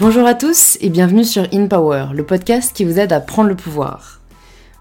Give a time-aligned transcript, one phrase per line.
[0.00, 3.48] Bonjour à tous et bienvenue sur In Power, le podcast qui vous aide à prendre
[3.48, 4.20] le pouvoir.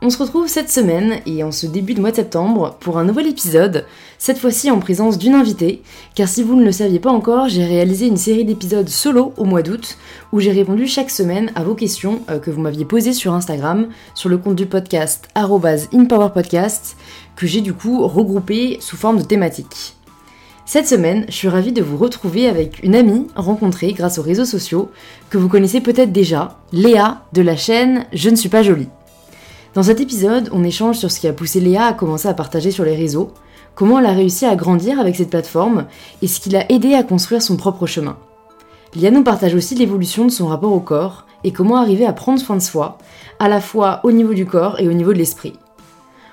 [0.04, 3.04] On se retrouve cette semaine et en ce début de mois de septembre pour un
[3.04, 3.88] nouvel épisode,
[4.20, 5.81] cette fois-ci en présence d'une invitée,
[6.13, 9.45] car si vous ne le saviez pas encore, j'ai réalisé une série d'épisodes solo au
[9.45, 9.98] mois d'août
[10.34, 13.88] où j'ai répondu chaque semaine à vos questions euh, que vous m'aviez posées sur Instagram,
[14.13, 16.95] sur le compte du podcast InPowerPodcast,
[17.36, 19.96] que j'ai du coup regroupé sous forme de thématiques.
[20.70, 24.44] Cette semaine, je suis ravie de vous retrouver avec une amie rencontrée grâce aux réseaux
[24.44, 24.91] sociaux
[25.30, 28.90] que vous connaissez peut-être déjà, Léa de la chaîne Je ne suis pas jolie.
[29.76, 32.71] Dans cet épisode, on échange sur ce qui a poussé Léa à commencer à partager
[32.71, 33.31] sur les réseaux,
[33.76, 35.85] comment elle a réussi à grandir avec cette plateforme
[36.21, 38.18] et ce qui l'a aidé à construire son propre chemin.
[38.93, 42.41] Léa nous partage aussi l'évolution de son rapport au corps et comment arriver à prendre
[42.41, 42.98] soin de soi,
[43.40, 45.54] à la fois au niveau du corps et au niveau de l'esprit.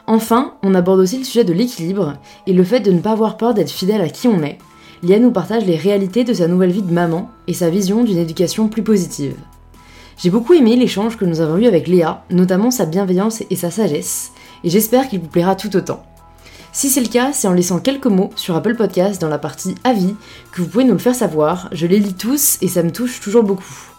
[0.07, 2.15] Enfin, on aborde aussi le sujet de l'équilibre
[2.47, 4.59] et le fait de ne pas avoir peur d'être fidèle à qui on est.
[5.03, 8.19] Lia nous partage les réalités de sa nouvelle vie de maman et sa vision d'une
[8.19, 9.35] éducation plus positive.
[10.19, 13.71] J'ai beaucoup aimé l'échange que nous avons eu avec Léa, notamment sa bienveillance et sa
[13.71, 16.05] sagesse, et j'espère qu'il vous plaira tout autant.
[16.73, 19.75] Si c'est le cas, c'est en laissant quelques mots sur Apple Podcast dans la partie
[19.85, 20.15] avis
[20.53, 21.69] que vous pouvez nous le faire savoir.
[21.73, 23.93] Je les lis tous et ça me touche toujours beaucoup.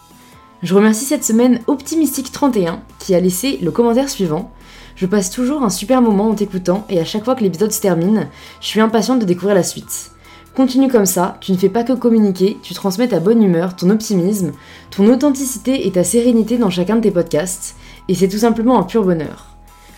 [0.62, 4.52] Je remercie cette semaine Optimistique31 qui a laissé le commentaire suivant
[4.96, 7.82] je passe toujours un super moment en t'écoutant et à chaque fois que l'épisode se
[7.82, 8.28] termine,
[8.62, 10.12] je suis impatiente de découvrir la suite.
[10.56, 13.90] Continue comme ça, tu ne fais pas que communiquer, tu transmets ta bonne humeur, ton
[13.90, 14.54] optimisme,
[14.90, 17.76] ton authenticité et ta sérénité dans chacun de tes podcasts,
[18.08, 19.48] et c'est tout simplement un pur bonheur.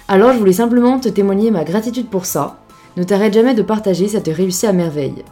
[0.07, 2.57] Alors je voulais simplement te témoigner ma gratitude pour ça.
[2.95, 5.23] Ne t'arrête jamais de partager, ça te réussit à merveille.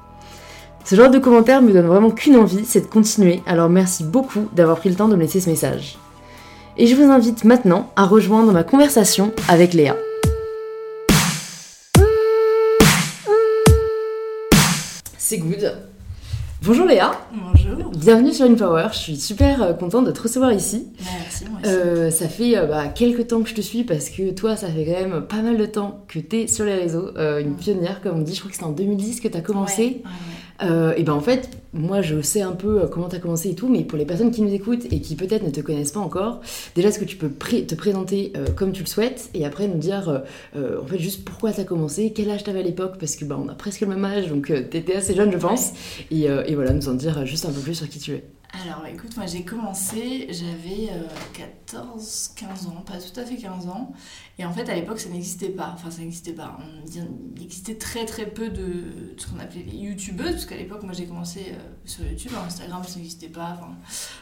[0.84, 4.42] Ce genre de commentaires me donne vraiment qu'une envie, c'est de continuer, alors merci beaucoup
[4.54, 5.98] d'avoir pris le temps de me laisser ce message
[6.78, 9.96] et je vous invite maintenant à rejoindre ma conversation avec Léa.
[15.18, 15.74] C'est good.
[16.62, 17.12] Bonjour Léa.
[17.34, 17.92] Bonjour.
[17.92, 18.88] Bienvenue sur InPower.
[18.92, 20.88] Je suis super euh, contente de te recevoir ici.
[21.00, 21.72] Merci, moi aussi.
[21.72, 24.68] Euh, ça fait euh, bah, quelques temps que je te suis parce que toi, ça
[24.68, 27.12] fait quand même pas mal de temps que tu es sur les réseaux.
[27.18, 28.34] une pionnière, comme on dit.
[28.34, 30.02] Je crois que c'était en 2010 que tu as commencé.
[30.62, 33.50] Euh, et ben en fait, moi je sais un peu euh, comment tu as commencé
[33.50, 35.92] et tout, mais pour les personnes qui nous écoutent et qui peut-être ne te connaissent
[35.92, 36.42] pas encore,
[36.76, 39.80] déjà est-ce que tu peux te présenter euh, comme tu le souhaites et après nous
[39.80, 40.24] dire
[40.56, 43.38] en fait juste pourquoi tu as commencé, quel âge t'avais à l'époque, parce que bah,
[43.44, 45.74] on a presque le même âge donc t'étais assez jeune je pense,
[46.12, 48.24] et, voilà, nous en dire juste un peu plus sur qui tu es.
[48.64, 50.90] Alors écoute, moi j'ai commencé, j'avais
[51.34, 53.92] 14, 15 ans, pas tout à fait 15 ans.
[54.40, 55.72] Et en fait à l'époque ça n'existait pas.
[55.74, 56.58] Enfin ça n'existait pas.
[56.88, 60.94] il existait très très peu de, ce qu'on appelait les youtubeuses, parce qu'à l'époque moi
[60.94, 63.58] j'ai commencé euh, sur YouTube, Instagram ça n'existait pas.
[63.58, 63.76] Enfin,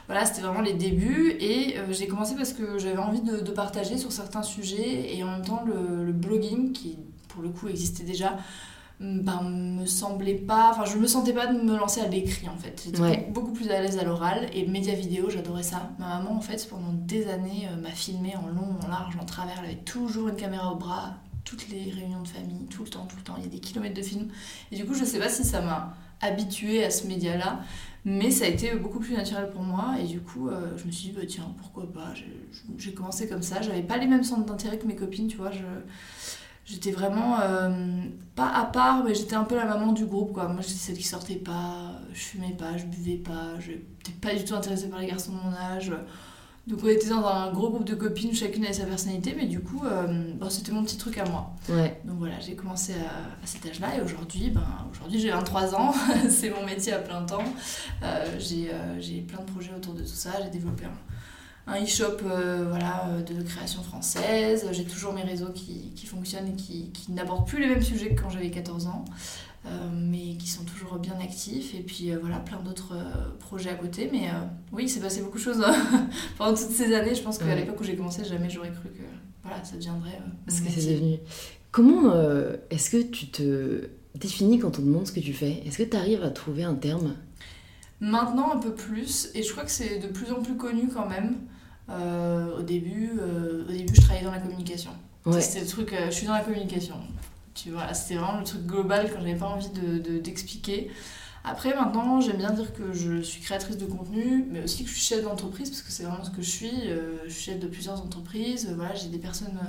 [0.08, 1.36] voilà, c'était vraiment les débuts.
[1.40, 5.28] Et euh, j'ai commencé parce que j'avais envie de, partager sur certains sujets et en
[5.28, 8.38] même temps le blogging qui pour le coup existait déjà
[9.00, 10.72] ben, me semblait pas.
[10.72, 12.84] Enfin, je me sentais pas de me lancer à l'écrit en fait.
[12.86, 15.92] J'étais beaucoup plus à l'aise à l'oral et média vidéo, j'adorais ça.
[16.00, 19.26] Ma maman, en fait, pendant des années, euh, m'a filmé en long, en large, en
[19.26, 19.56] travers.
[19.60, 23.06] Elle avait toujours une caméra au bras, toutes les réunions de famille, tout le temps,
[23.06, 23.36] tout le temps.
[23.38, 24.30] Il y a des kilomètres de films.
[24.72, 27.60] Et du coup, je sais pas si ça m'a habituée à ce média-là,
[28.06, 29.96] mais ça a été beaucoup plus naturel pour moi.
[30.02, 32.14] Et du coup, euh, je me suis dit, bah, tiens, pourquoi pas?
[32.78, 33.62] J'ai commencé comme ça.
[33.62, 35.52] J'avais pas les mêmes centres d'intérêt que mes copines, tu vois.
[35.52, 35.64] Je
[36.66, 37.70] j'étais vraiment euh,
[38.36, 40.48] pas à part mais j'étais un peu la maman du groupe quoi.
[40.48, 44.34] Moi j'étais celle qui sortait pas je fumais pas je buvais pas je n'étais pas
[44.34, 45.92] du tout intéressée par les garçons de mon âge.
[46.66, 49.60] Donc on était dans un gros groupe de copines chacune avait sa personnalité mais du
[49.60, 51.54] coup euh, c'était mon petit truc à moi.
[51.68, 52.00] Ouais.
[52.06, 55.94] donc voilà j'ai commencé à, cet âge là et aujourd'hui ben aujourd'hui j'ai 23 ans
[56.30, 57.44] c'est mon métier à plein temps.
[58.04, 61.14] Euh, j'ai plein de projets autour de tout ça j'ai développé un
[61.66, 64.68] un e-shop euh, voilà, euh, de création française.
[64.72, 68.14] J'ai toujours mes réseaux qui, qui fonctionnent et qui, qui n'abordent plus les mêmes sujets
[68.14, 69.06] que quand j'avais 14 ans,
[69.66, 71.74] euh, mais qui sont toujours bien actifs.
[71.74, 72.96] Et puis voilà, plein d'autres
[73.40, 74.10] projets à côté.
[74.12, 74.30] Mais
[74.74, 75.64] oui, il s'est passé beaucoup de choses
[76.38, 77.16] pendant toutes ces années.
[77.16, 79.04] Je pense qu'à l'époque où j'ai commencé, jamais j'aurais cru que
[79.44, 80.20] voilà, ça deviendrait.
[80.48, 81.18] ce que c'est devenu.
[81.72, 82.14] Comment
[82.70, 85.64] est-ce que tu te définis quand on demande ce que tu fais?
[85.66, 87.16] Est-ce que tu arrives à trouver un terme?
[88.02, 91.08] Maintenant un peu plus, et je crois que c'est de plus en plus connu quand
[91.08, 91.38] même.
[91.90, 94.92] Euh, au, début, euh, au début, je travaillais dans la communication.
[95.40, 96.96] C'était le truc, euh, je suis dans la communication.
[97.54, 100.92] Tu vois, c'était vraiment le truc global quand j'avais pas envie de, d'expliquer.
[101.46, 104.96] Après, maintenant, j'aime bien dire que je suis créatrice de contenu, mais aussi que je
[104.96, 106.72] suis chef d'entreprise, parce que c'est vraiment ce que je suis.
[107.26, 108.72] je suis chef de plusieurs entreprises.
[108.76, 109.60] voilà, j'ai des personnes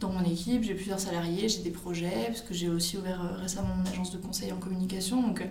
[0.00, 3.76] dans mon équipe, j'ai plusieurs salariés, j'ai des projets, parce que j'ai aussi ouvert récemment
[3.78, 5.22] une agence de conseil en communication.
[5.22, 5.42] Donc,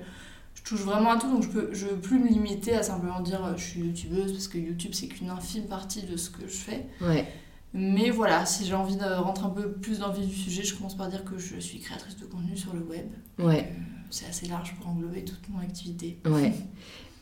[0.55, 3.19] je touche vraiment à tout, donc je peux, je veux plus me limiter à simplement
[3.21, 6.43] dire euh, je suis youtubeuse parce que YouTube c'est qu'une infime partie de ce que
[6.43, 6.85] je fais.
[7.01, 7.27] Ouais.
[7.73, 10.63] Mais voilà, si j'ai envie de rentrer un peu plus dans le vif du sujet,
[10.63, 13.05] je commence par dire que je suis créatrice de contenu sur le web.
[13.39, 13.69] Ouais.
[13.71, 16.19] Euh, c'est assez large pour englober toute mon activité.
[16.25, 16.51] Ouais.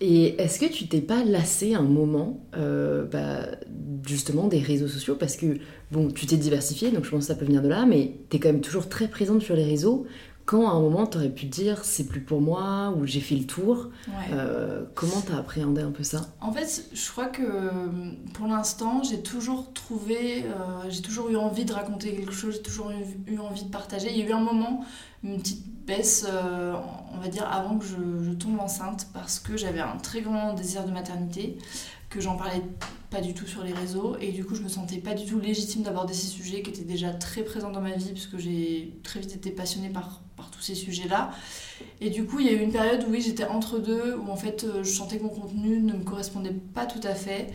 [0.01, 3.47] Et est-ce que tu t'es pas lassé un moment, euh, bah,
[4.07, 5.15] justement, des réseaux sociaux?
[5.15, 5.59] Parce que,
[5.91, 8.37] bon, tu t'es diversifié, donc je pense que ça peut venir de là, mais tu
[8.37, 10.07] es quand même toujours très présente sur les réseaux.
[10.49, 13.19] Quand à un moment, tu aurais pu te dire c'est plus pour moi, ou j'ai
[13.19, 14.13] fait le tour, Ouais.
[14.33, 16.21] euh, comment t'as appréhendé un peu ça?
[16.41, 17.43] En fait, je crois que
[18.33, 22.63] pour l'instant, j'ai toujours trouvé, euh, j'ai toujours eu envie de raconter quelque chose, j'ai
[22.63, 24.07] toujours eu, eu envie de partager.
[24.09, 24.83] Il y a eu un moment,
[25.23, 26.73] une petite baisse, euh,
[27.13, 30.55] on va dire, avant que je, je tombe enceinte, parce que j'avais un très grand
[30.55, 31.59] désir de maternité,
[32.09, 32.63] que j'en parlais
[33.11, 35.39] pas du tout sur les réseaux, et du coup, je me sentais pas du tout
[35.39, 39.19] légitime d'aborder ces sujets qui étaient déjà très présents dans ma vie, puisque j'ai très
[39.19, 41.31] vite été passionnée par, par tous ces sujets-là.
[42.01, 44.31] Et du coup, il y a eu une période où oui, j'étais entre deux, où
[44.31, 47.47] en fait, euh, je sentais que mon contenu ne me correspondait pas tout à fait.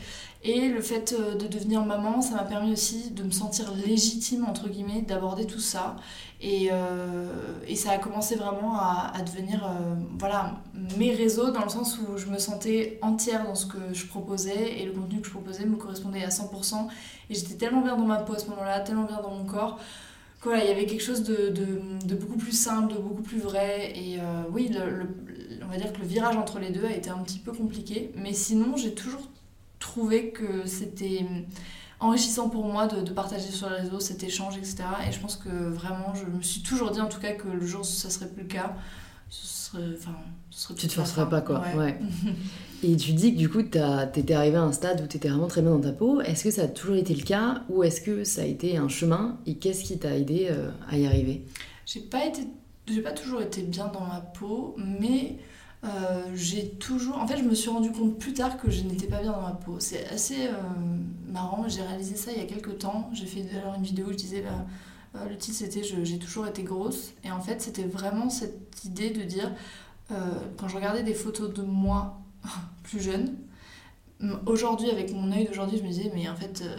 [0.42, 4.44] Et le fait euh, de devenir maman, ça m'a permis aussi de me sentir légitime,
[4.44, 5.96] entre guillemets, d'aborder tout ça.
[6.42, 7.32] Et, euh,
[7.66, 9.66] et ça a commencé vraiment à, devenir,
[10.18, 10.60] voilà,
[10.98, 14.78] mes réseaux, dans le sens où je me sentais entière dans ce que je proposais,
[14.78, 16.88] et le contenu que je proposais me correspondait à 100%.
[17.30, 19.78] Et j'étais tellement bien dans ma peau à ce moment-là, tellement bien dans mon corps,
[20.44, 23.38] voilà, il y avait quelque chose de, de, de beaucoup plus simple, de beaucoup plus
[23.38, 23.92] vrai.
[23.96, 25.14] Et euh, oui, le, le-
[25.62, 28.12] on va dire que le virage entre les deux a été un petit peu compliqué.
[28.16, 29.22] Mais sinon, j'ai toujours
[29.80, 31.24] trouvé que c'était
[32.00, 34.84] enrichissant pour moi de, de partager sur les réseaux cet échange, etc.
[35.08, 37.64] Et je pense que vraiment, je me suis toujours dit en tout cas que le
[37.66, 38.74] jour où ça serait plus le cas,
[39.30, 40.14] ce serait, enfin,
[40.50, 41.26] ce serait Tu te fin.
[41.26, 41.60] pas, quoi.
[41.60, 41.74] Ouais.
[41.76, 41.98] Ouais.
[42.86, 45.62] Et tu dis que du coup, t'étais arrivé à un stade où t'étais vraiment très
[45.62, 46.20] bien dans ta peau.
[46.20, 48.88] Est-ce que ça a toujours été le cas ou est-ce que ça a été un
[48.88, 51.46] chemin et qu'est-ce qui t'a aidé euh, à y arriver?
[51.86, 52.42] J'ai pas été,
[53.00, 55.38] pas toujours été bien dans ma peau, mais
[55.84, 59.06] euh, j'ai toujours, en fait, je me suis rendu compte plus tard que je n'étais
[59.06, 59.76] pas bien dans ma peau.
[59.78, 60.52] C'est assez euh,
[61.32, 61.66] marrant.
[61.66, 63.08] J'ai réalisé ça il y a quelques temps.
[63.14, 66.62] J'ai fait alors une vidéo où je disais, bah, le titre c'était j'ai toujours été
[66.64, 69.50] grosse, et en fait, c'était vraiment cette idée de dire,
[70.58, 72.20] quand je regardais des photos de moi
[72.82, 73.34] plus jeune,
[74.46, 76.62] aujourd'hui avec mon œil d'aujourd'hui, je me disais, mais en fait.
[76.64, 76.76] euh,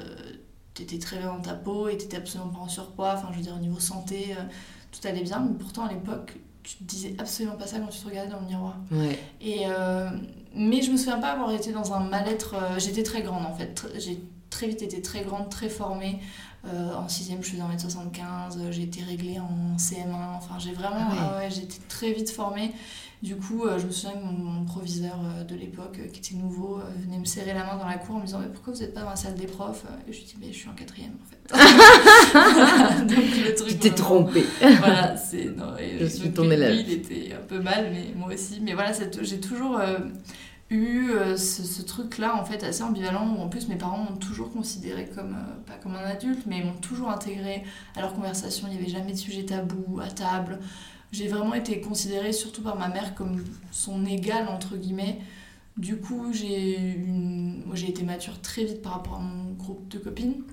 [0.73, 3.43] T'étais très bien dans ta peau et t'étais absolument pas en surpoids, enfin je veux
[3.43, 4.41] dire au niveau santé, euh,
[4.91, 7.97] tout allait bien, mais pourtant à l'époque, tu te disais absolument pas ça quand tu
[8.01, 8.75] te regardais dans le miroir.
[8.91, 9.17] Ouais.
[9.39, 10.09] Et, euh,
[10.53, 12.55] mais je me souviens pas avoir été dans un mal-être.
[12.77, 13.87] J'étais très grande en fait.
[13.97, 14.19] J'ai
[14.49, 16.19] très vite été très grande, très formée.
[16.67, 18.57] Euh, en 6ème, je faisais 1m75.
[18.57, 20.35] euh, J'ai été réglée en CM1.
[20.35, 21.07] Enfin, j'ai vraiment.
[21.09, 21.45] Ah ouais.
[21.45, 22.73] ouais, j'ai été très vite formée.
[23.25, 26.19] Du coup, euh, je me souviens que mon, mon proviseur euh, de l'époque, euh, qui
[26.19, 28.71] était nouveau, venait me serrer la main dans la cour en me disant Mais pourquoi
[28.71, 30.69] vous n'êtes pas dans la salle des profs Et je lui dis Mais je suis
[30.69, 31.55] en quatrième en fait.
[33.07, 33.67] Donc le truc.
[33.67, 34.45] Tu t'es trompé.
[34.59, 35.45] voilà, c'est.
[35.45, 36.75] non, et Je suis ton élève.
[36.75, 38.59] il était un peu mal, mais moi aussi.
[38.61, 38.91] Mais voilà,
[39.21, 39.79] j'ai toujours
[40.71, 44.17] eu euh, ce, ce truc-là, en fait, assez ambivalent, où en plus mes parents m'ont
[44.17, 47.63] toujours considéré comme, euh, pas comme un adulte, mais m'ont toujours intégré
[47.95, 48.67] à leur conversation.
[48.67, 50.59] Il n'y avait jamais de sujet tabou à table.
[51.15, 53.41] J'ai vraiment été considérée, surtout par ma mère, comme
[53.71, 55.19] son égale, entre guillemets.
[55.77, 56.77] Du coup, j'ai
[57.09, 57.63] une...
[57.73, 60.43] j'ai été mature très vite par rapport à mon groupe de copines.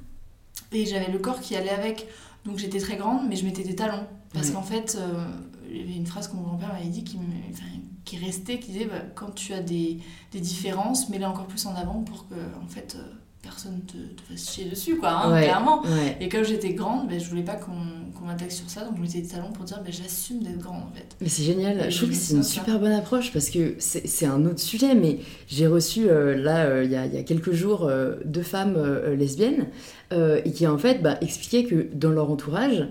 [0.70, 2.06] Et j'avais le corps qui allait avec.
[2.44, 4.06] Donc j'étais très grande, mais je mettais des talons.
[4.32, 5.26] Parce qu'en fait, euh,
[5.70, 7.66] il y avait une phrase que mon grand-père m'avait dit qui, me- enfin,
[8.04, 9.98] qui restait, qui disait bah, quand tu as des,
[10.32, 13.02] des différences, mets-les encore plus en avant pour que en fait, euh,
[13.42, 15.42] personne te, te fasse chier dessus, quoi, hein, Ouais.
[15.42, 15.82] clairement.
[15.82, 16.16] Ouais.
[16.20, 17.72] Et comme j'étais grande, ben, je voulais pas qu'on
[18.18, 20.82] qu'on m'attaque sur ça, donc je mettais des talons pour dire ben, j'assume d'être grande
[20.84, 21.06] en fait.
[21.20, 22.60] Mais c'est génial, Et je trouve que c'est une ça.
[22.60, 25.18] super bonne approche parce que c'est un autre sujet, mais
[25.48, 28.76] j'ai reçu euh, là euh, il y, a, y a quelques jours euh, deux femmes
[29.18, 29.66] lesbiennes
[30.12, 32.86] et qui en fait bah, expliquaient que dans leur entourage,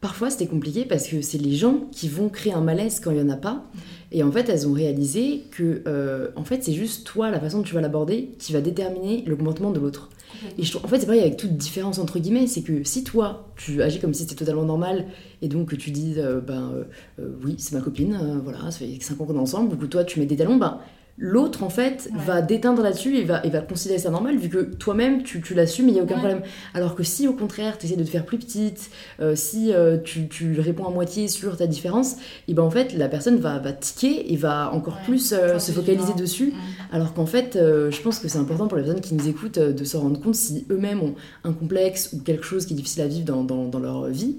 [0.00, 3.18] parfois c'était compliqué parce que c'est les gens qui vont créer un malaise quand il
[3.18, 3.64] y en a pas.
[4.12, 7.58] Et en fait, elles ont réalisé que euh, en fait c'est juste toi, la façon
[7.58, 10.10] dont tu vas l'aborder, qui va déterminer le comportement de l'autre.
[10.58, 13.48] Et je en fait, c'est pareil avec toute différence entre guillemets, c'est que si toi,
[13.56, 15.06] tu agis comme si c'était totalement normal,
[15.42, 16.72] et donc que tu dis, euh, ben
[17.18, 19.86] euh, oui, c'est ma copine, voilà, ça fait 5 ans qu'on est ensemble, du coup
[19.86, 20.80] toi, tu mets des talons, ben
[21.22, 22.18] l'autre, en fait, Ouais.
[22.26, 25.52] va déteindre là-dessus et va, et va considérer ça normal, vu que toi-même, tu, tu
[25.54, 26.20] l'assumes, il n'y a aucun Ouais.
[26.20, 26.40] problème.
[26.74, 29.98] Alors que si, au contraire, tu essaies de te faire plus petite, euh, si euh,
[30.02, 32.16] tu, tu réponds à moitié sur ta différence,
[32.48, 35.04] et ben en fait, la personne va, va tiquer et va encore Ouais.
[35.04, 36.54] plus euh, se focaliser dessus.
[36.90, 39.84] Alors qu'en fait, je pense que c'est important pour les personnes qui nous écoutent de
[39.84, 43.06] se rendre compte si eux-mêmes ont un complexe ou quelque chose qui est difficile à
[43.06, 44.36] vivre dans, dans- dans leur vie.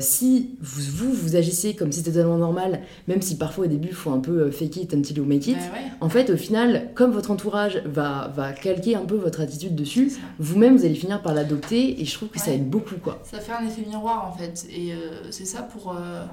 [0.00, 3.88] Si vous, vous, vous agissez comme si c'était totalement normal, même si parfois au début
[3.88, 6.36] il faut un peu fake it until you make it, Bah ouais, en fait, au
[6.36, 10.94] final, comme votre entourage va, va calquer un peu votre attitude dessus, vous-même vous allez
[10.94, 13.20] finir par l'adopter et je trouve que ça aide beaucoup quoi.
[13.24, 14.66] Ça fait un effet miroir en fait.
[14.70, 16.24] Et euh, c'est ça pour, euh,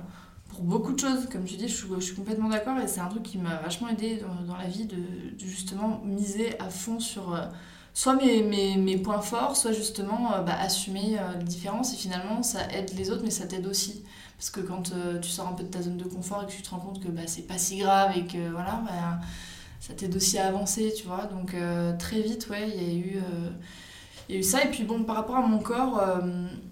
[0.49, 1.27] pour beaucoup de choses.
[1.31, 2.77] Comme tu dis, je suis, je suis complètement d'accord.
[2.79, 6.01] Et c'est un truc qui m'a vachement aidé dans, dans la vie de, de justement
[6.05, 7.41] miser à fond sur euh,
[7.93, 11.93] soit mes, mes, mes points forts, soit justement bah, assumer les différences.
[11.93, 14.03] Et finalement, ça aide les autres, mais ça t'aide aussi.
[14.43, 16.51] Parce que quand euh, tu sors un peu de ta zone de confort et que
[16.51, 19.19] tu te rends compte que bah, c'est pas si grave et que voilà, bah,
[19.83, 21.25] ça t'aide aussi à avancer, tu vois.
[21.25, 21.53] Donc
[21.99, 23.21] très vite, ouais, il y a eu
[24.29, 24.63] il y a eu ça.
[24.63, 26.01] Et puis bon, par rapport à mon corps,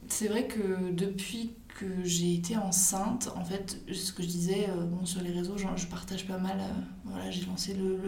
[0.08, 5.06] c'est vrai que depuis que j'ai été enceinte, en fait, ce que je disais bon,
[5.06, 6.62] sur les réseaux, je partage pas mal.
[7.04, 8.00] voilà, j'ai lancé le,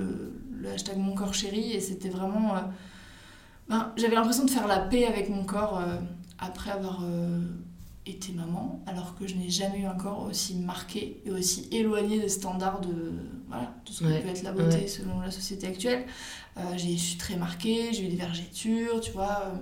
[0.54, 2.56] le, hashtag Mon corps chéri et c'était vraiment.
[3.68, 5.84] Ben, j'avais l'impression de faire la paix avec mon corps
[6.40, 7.02] après avoir
[8.06, 12.20] été maman, alors que je n'ai jamais eu un corps aussi marqué et aussi éloigné
[12.20, 13.14] des standards de,
[13.48, 16.06] voilà, de ce que peut être la beauté selon la société actuelle.
[16.58, 19.44] Euh, j'ai, je suis très marquée, j'ai eu des vergetures, tu vois.
[19.46, 19.56] Euh.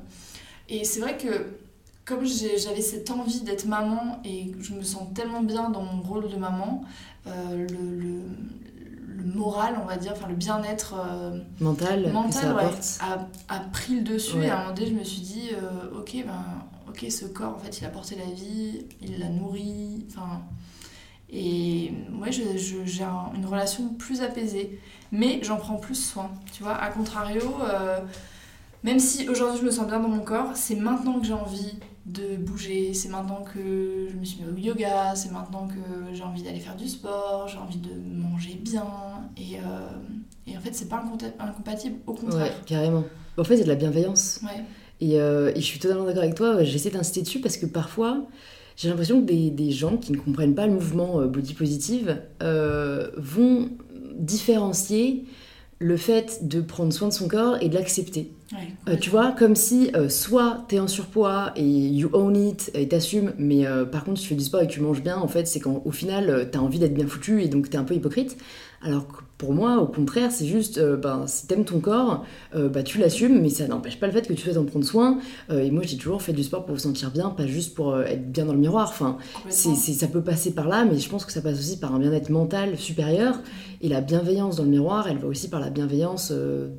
[0.70, 1.60] et c'est vrai que
[2.04, 6.28] comme j'avais cette envie d'être maman et je me sens tellement bien dans mon rôle
[6.28, 6.84] de maman,
[7.28, 8.22] euh, le, le,
[9.36, 10.96] moral, on va dire, enfin le bien-être
[11.60, 12.58] mental, mental
[13.02, 14.42] a, a, pris le dessus.
[14.42, 15.50] Et à un moment donné, je me suis dit,
[15.96, 16.44] ok, ben
[16.92, 20.42] ok, ce corps, en fait, il a porté la vie, il l'a nourri, enfin...
[21.34, 24.78] Et moi, j'ai une relation plus apaisée,
[25.14, 26.76] mais j'en prends plus soin, tu vois.
[26.76, 28.02] À contrario, euh,
[28.84, 31.80] même si aujourd'hui je me sens bien dans mon corps, c'est maintenant que j'ai envie
[32.06, 36.24] de bouger, c'est maintenant que je me suis mis au yoga, c'est maintenant que j'ai
[36.24, 38.84] envie d'aller faire du sport, j'ai envie de manger bien,
[39.38, 39.90] et, euh,
[40.48, 41.02] et en fait, c'est pas
[41.40, 42.44] incompatible, au contraire.
[42.44, 43.06] Ouais, carrément.
[43.38, 44.42] En fait, c'est de la bienveillance.
[44.44, 44.66] Ouais.
[45.02, 48.28] Euh, et, je suis totalement d'accord avec toi, j'essaie d'insister dessus parce que parfois,
[48.76, 52.18] j'ai l'impression que des, des, gens qui ne comprennent pas le mouvement euh, body positive
[52.42, 53.70] euh, vont
[54.16, 55.26] différencier
[55.80, 58.32] le fait de prendre soin de son corps et de l'accepter.
[59.00, 63.66] tu vois, comme si soit t'es en surpoids et you own it et t'assumes, mais
[63.92, 65.90] par contre tu fais du sport et tu manges bien, en fait c'est quand au
[65.90, 68.38] final t'as envie d'être bien foutu et donc t'es un peu hypocrite.
[68.84, 72.70] Alors que pour moi, au contraire, c'est juste, euh, ben, si t'aimes ton corps, euh,
[72.70, 75.18] bah, tu l'assumes, mais ça n'empêche pas le fait que tu souhaites en prendre soin.
[75.50, 78.00] Euh, et moi, j'ai toujours fait du sport pour vous sentir bien, pas juste pour
[78.02, 78.90] être bien dans le miroir.
[78.90, 79.18] Enfin,
[79.50, 81.98] c'est, ça peut passer par là, mais je pense que ça passe aussi par un
[81.98, 83.40] bien-être mental supérieur.
[83.84, 86.32] Et la bienveillance dans le miroir, elle va aussi par la bienveillance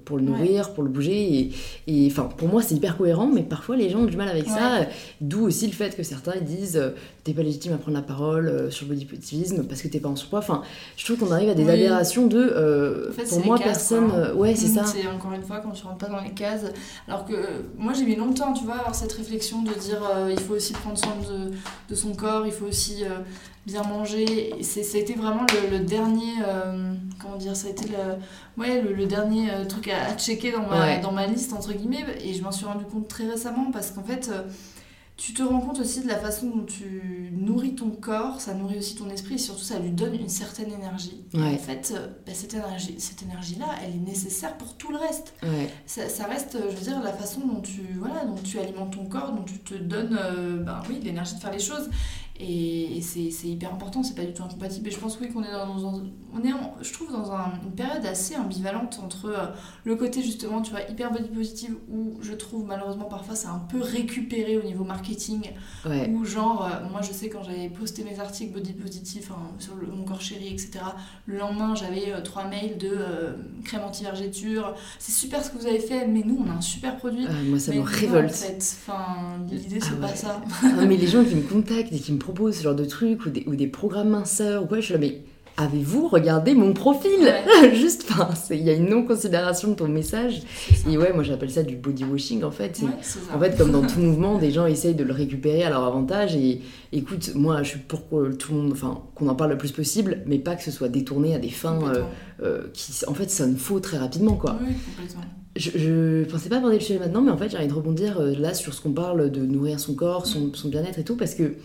[0.05, 1.51] pour le nourrir, pour le bouger.
[1.89, 4.47] Et, enfin, pour moi, c'est hyper cohérent, mais parfois les gens ont du mal avec
[4.47, 4.87] ça.
[5.21, 6.81] D'où aussi le fait que certains disent
[7.25, 10.09] t'es pas légitime à prendre la parole sur le body positivisme parce que t'es pas
[10.09, 10.39] en surpoids.
[10.39, 10.63] Enfin,
[10.97, 11.65] je trouve qu'on arrive à des
[12.29, 14.85] de euh, pour moi personne euh, ouais c'est ça.
[14.85, 16.65] c'est encore une fois quand tu rentres pas dans les cases.
[17.09, 17.35] Alors que
[17.77, 20.73] moi j'ai mis longtemps tu vois avoir cette réflexion de dire euh, il faut aussi
[20.73, 21.53] prendre soin de,
[21.89, 23.05] de son corps il faut aussi
[23.67, 24.55] bien manger.
[24.63, 26.35] C'est ça a été vraiment le, dernier
[27.21, 31.13] comment dire ça a été le ouais le, dernier truc à, checker dans ma dans
[31.13, 32.05] ma liste entre guillemets.
[32.25, 34.31] Et je m'en suis rendu compte très récemment parce qu'en fait
[35.17, 38.79] tu te rends compte aussi de la façon dont tu nourris ton corps, ça nourrit
[38.79, 41.25] aussi ton esprit et surtout ça lui donne une certaine énergie.
[41.35, 45.35] en fait, euh, bah, cette énergie, cette énergie-là, elle est nécessaire pour tout le reste.
[45.87, 49.33] Ça, reste, je veux dire, la façon dont tu, voilà, dont tu alimentes ton corps,
[49.33, 51.91] dont tu te donnes euh, ben, oui, l'énergie de faire les choses.
[52.43, 54.89] Et, c'est hyper important, c'est pas du tout incompatible.
[54.89, 56.03] Et je pense oui qu'on est dans,
[56.35, 59.47] on est je trouve dans une période assez ambivalente entre euh,
[59.85, 63.63] le côté justement, tu vois, hyper body positive où je trouve malheureusement parfois c'est un
[63.71, 65.51] peu récupéré au niveau marketing.
[65.85, 69.87] Où genre, euh, moi je sais quand j'avais posté mes articles body positive sur le,
[69.89, 70.85] mon corps chéri, etc.
[71.27, 72.99] Le lendemain j'avais euh, trois mails de
[73.65, 74.75] crème anti-vergéture.
[74.99, 77.27] C'est super ce que vous avez fait, mais nous on a un super produit.
[77.47, 78.31] moi ça me révolte.
[78.31, 78.77] En fait.
[78.83, 80.41] Enfin, l'idée c'est ah pas ça.
[80.87, 83.31] mais les gens qui me contactent et qui me propose ce genre de trucs ou
[83.31, 85.23] des, ou des programmes minceurs ou quoi, je suis là, mais
[85.59, 87.33] avez-vous regardé mon profil
[87.75, 90.43] Juste, enfin, il y a une non-considération de ton message.
[90.89, 92.81] Et ouais, moi j'appelle ça du body washing en fait.
[93.35, 96.35] en fait, comme dans tout mouvement, des gens essayent de le récupérer à leur avantage.
[96.37, 96.63] Et
[96.93, 99.73] écoute, moi je suis pour que tout le monde, enfin, qu'on en parle le plus
[99.73, 102.03] possible, mais pas que ce soit détourné à des fins euh,
[102.43, 104.57] euh, qui en fait sonnent faux très rapidement quoi.
[104.61, 105.23] Oui, complètement.
[105.55, 108.19] Je, je, pensais pas aborder le sujet maintenant, mais en fait j'ai envie de rebondir
[108.19, 111.17] euh, là sur ce qu'on parle de nourrir son corps, son, son bien-être et tout,
[111.17, 111.57] parce que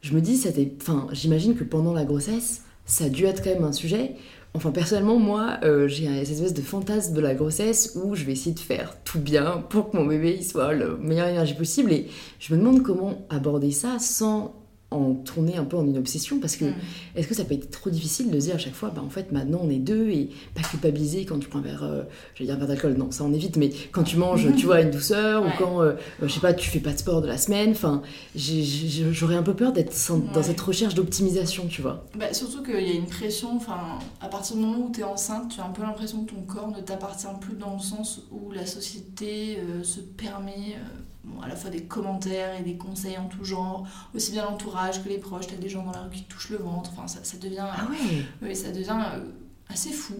[0.00, 3.50] je me dis, c'était, enfin, j'imagine que pendant la grossesse, ça a dû être quand
[3.50, 4.16] même un sujet.
[4.54, 8.32] Enfin, personnellement, moi, euh, j'ai cette espèce de fantasme de la grossesse où je vais
[8.32, 11.92] essayer de faire tout bien pour que mon bébé soit le meilleure énergie possible.
[11.92, 12.08] Et
[12.40, 14.59] je me demande comment aborder ça sans
[14.90, 16.74] en tourner un peu en une obsession parce que mm.
[17.14, 19.30] est-ce que ça peut être trop difficile de dire à chaque fois bah en fait
[19.30, 22.02] maintenant on est deux et pas culpabiliser quand tu prends un verre euh,
[22.34, 22.94] je vais dire un verre d'alcool.
[22.94, 23.56] Non ça on évite.
[23.56, 26.68] Mais quand tu manges tu vois une douceur ou quand euh, je sais pas tu
[26.70, 28.02] fais pas de sport de la semaine enfin
[28.34, 29.92] j'aurais un peu peur d'être
[30.34, 32.04] dans cette recherche d'optimisation tu vois.
[32.18, 35.04] Bah, surtout qu'il y a une pression enfin à partir du moment où tu es
[35.04, 38.22] enceinte tu as un peu l'impression que ton corps ne t'appartient plus dans le sens
[38.32, 40.76] où la société euh, se permet
[41.42, 45.08] à la fois des commentaires et des conseils en tout genre, aussi bien l'entourage que
[45.08, 47.20] les proches, t'as des gens dans la rue qui te touchent le ventre, enfin ça,
[47.22, 47.88] ça devient, ah
[48.42, 49.20] oui, ça devient euh,
[49.68, 50.14] assez fou.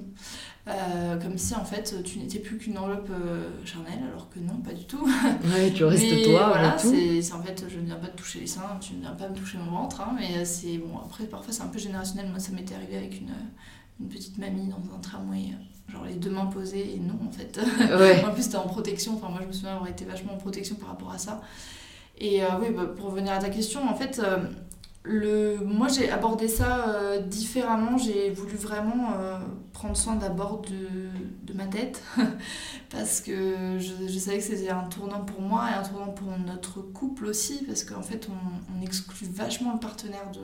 [0.69, 4.57] Euh, comme si en fait tu n'étais plus qu'une enveloppe euh, charnelle, alors que non,
[4.57, 5.05] pas du tout.
[5.45, 6.49] Ouais, tu restes toi.
[6.49, 9.15] Voilà, c'est en fait, je ne viens pas te toucher les seins, tu ne viens
[9.15, 12.29] pas me toucher mon ventre, hein, mais c'est bon, après parfois c'est un peu générationnel.
[12.29, 13.33] Moi ça m'était arrivé avec une,
[14.01, 15.55] une petite mamie dans un tramway
[15.91, 17.59] genre les deux mains posées et non en fait.
[17.81, 18.25] Ouais.
[18.29, 19.15] en plus t'es en protection.
[19.17, 21.41] Enfin moi je me souviens avoir été vachement en protection par rapport à ça.
[22.19, 24.39] Et euh, oui bah, pour revenir à ta question en fait euh,
[25.03, 27.99] le moi j'ai abordé ça euh, différemment.
[27.99, 29.15] J'ai voulu vraiment
[29.73, 31.09] prendre soin d'abord de,
[31.51, 32.03] de ma tête.
[32.91, 36.29] Parce que je, je savais que c'était un tournant pour moi et un tournant pour
[36.39, 37.65] notre couple aussi.
[37.67, 40.41] Parce qu'en fait on, on exclut vachement le partenaire de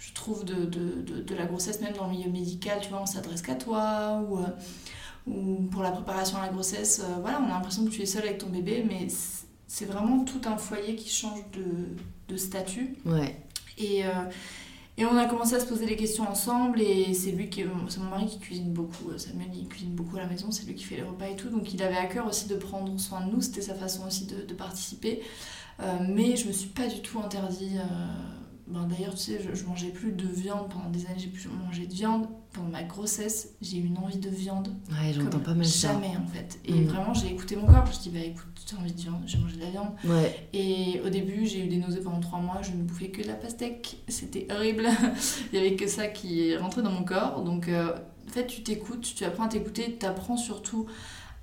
[0.00, 3.02] je trouve, de, de, de, de la grossesse, même dans le milieu médical, tu vois,
[3.02, 4.46] on s'adresse qu'à toi, ou, euh,
[5.26, 8.06] ou pour la préparation à la grossesse, euh, voilà, on a l'impression que tu es
[8.06, 11.64] seule avec ton bébé, mais c'est- vraiment tout un foyer qui change de,
[12.32, 12.96] de statut.
[13.04, 13.36] Ouais.
[13.78, 14.08] Et, euh,
[14.96, 18.00] et on a commencé à se poser des questions ensemble, et c'est lui qui, c'est
[18.00, 20.84] mon mari qui cuisine beaucoup, Samuel, il cuisine beaucoup à la maison, c'est lui qui
[20.84, 23.30] fait les repas et tout, donc il avait à cœur aussi de prendre soin de
[23.32, 25.20] nous, c'était sa façon aussi de, de participer.
[25.80, 27.76] Euh, mais je me suis pas du tout interdit.
[27.76, 27.82] euh,
[28.88, 31.86] D'ailleurs, tu sais, je, je mangeais plus de viande pendant des années, j'ai plus mangé
[31.86, 32.26] de viande.
[32.52, 35.92] Pendant ma grossesse, j'ai eu une envie de viande Ouais, j'entends pas mal ça.
[35.92, 36.58] jamais en fait.
[36.64, 36.84] Et Mm.
[36.86, 37.86] vraiment, j'ai écouté mon corps.
[37.92, 39.90] Je dis, bah écoute, tu as envie de viande, j'ai mangé de la viande.
[40.04, 40.48] Ouais.
[40.52, 43.28] Et au début, j'ai eu des nausées pendant trois mois, je ne bouffais que de
[43.28, 43.98] la pastèque.
[44.08, 44.86] C'était horrible.
[45.52, 47.42] Il y avait que ça qui rentrait dans mon corps.
[47.44, 47.92] Donc, euh,
[48.28, 50.86] en fait, tu t'écoutes, tu apprends à t'écouter, tu apprends surtout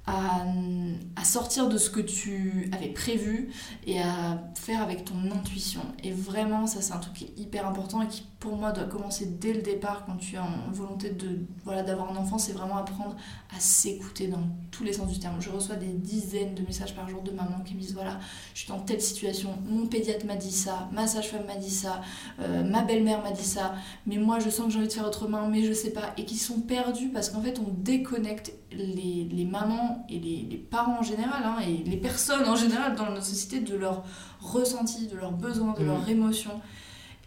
[0.07, 3.49] à, sortir de ce que tu avais prévu
[3.85, 5.81] et à faire avec ton intuition.
[6.01, 8.83] Et vraiment, ça, c'est un truc qui est hyper important et qui, pour moi, doit
[8.83, 12.37] commencer dès le départ quand tu as en volonté de voilà d'avoir un enfant.
[12.37, 13.15] C'est vraiment apprendre
[13.55, 15.41] à s'écouter dans tous les sens du terme.
[15.41, 18.19] Je reçois des dizaines de messages par jour de mamans qui me disent voilà,
[18.53, 22.01] je suis dans telle situation, mon pédiatre m'a dit ça, ma sage-femme m'a dit ça,
[22.39, 23.73] euh, ma belle-mère m'a dit ça,
[24.05, 26.25] mais moi je sens que j'ai envie de faire autrement, mais je sais pas, et
[26.25, 30.99] qui sont perdus parce qu'en fait on déconnecte les, les mamans et les, les parents
[30.99, 34.03] en général, hein, et les personnes en général dans notre société de leur
[34.41, 35.87] ressenti, de leurs besoins, de Mhm.
[35.87, 36.61] leurs émotions.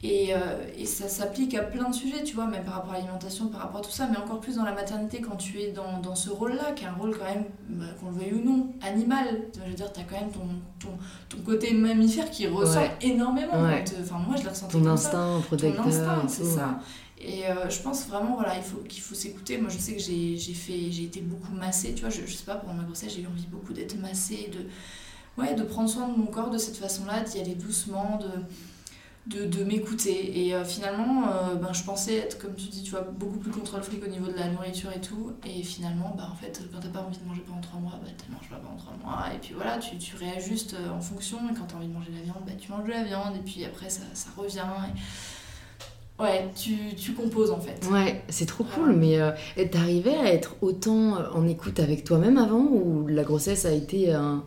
[0.02, 0.38] Et, euh,
[0.78, 3.61] et ça s'applique à plein de sujets, tu vois, même par rapport à l'alimentation, par
[3.61, 6.14] rapport à tout ça, mais encore plus dans la maternité quand tu es dans, dans
[6.14, 9.42] ce rôle-là, qui est un rôle quand même, bah, qu'on le veuille ou non, animal.
[9.62, 10.40] Je veux dire, tu as quand même ton,
[10.79, 10.88] ton,
[11.29, 12.90] ton côté mammifère qui ressent Ouais.
[13.03, 13.62] énormément.
[13.62, 13.85] Ouais.
[14.01, 15.85] Enfin, moi, je l'ai ressenti Ton comme ça instinct protecteur.
[15.85, 16.79] ton instinct, c'est ça.
[17.22, 19.59] Et euh, je pense vraiment voilà, il faut qu'il faut s'écouter.
[19.59, 21.92] Moi, je sais que j'ai j'ai fait, j'ai été beaucoup massée.
[21.92, 24.51] Tu vois, je, je sais pas pendant ma grossesse, j'ai eu envie beaucoup d'être massée,
[24.51, 28.31] de ouais, de prendre soin de mon corps de cette façon-là, d'y aller doucement, de
[29.26, 30.46] de, de m'écouter.
[30.46, 33.50] Et euh, finalement, euh, ben, je pensais être, comme tu dis, tu vois, beaucoup plus
[33.50, 35.33] contrôle fric au niveau de la nourriture et tout.
[35.46, 38.09] Et finalement, bah, en fait, quand t'as pas envie de manger pendant trois mois, bah,
[38.24, 39.26] tu manges pas pendant trois mois.
[39.35, 41.38] Et puis voilà, tu, tu réajustes euh, en fonction.
[41.50, 43.37] Et quand t'as envie de manger de la viande, bah, tu manges de la viande.
[43.37, 44.64] Et puis après, ça, ça revient.
[44.88, 46.22] Et...
[46.22, 47.87] Ouais, tu, tu composes en fait.
[47.90, 48.92] Ouais, c'est trop Voilà.
[48.92, 49.30] cool, mais euh,
[49.72, 54.44] t'arrivais à être autant en écoute avec toi-même avant ou la grossesse a été un,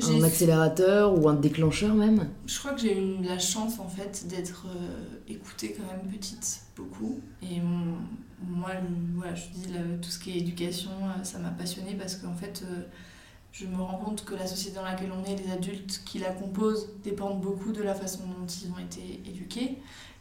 [0.00, 4.26] un accélérateur ou un déclencheur même Je crois que j'ai eu la chance en fait
[4.28, 7.20] d'être euh, écoutée quand même petite, beaucoup.
[7.42, 7.98] Et mon-
[8.44, 9.68] moi, le- voilà, je dis,
[10.00, 12.82] tout ce qui est éducation, euh, ça m'a passionnée parce qu'en fait, euh,
[13.52, 16.30] je me rends compte que la société dans laquelle on est, les adultes qui la
[16.32, 19.78] composent, dépendent beaucoup de la façon dont ils ont été éduqués.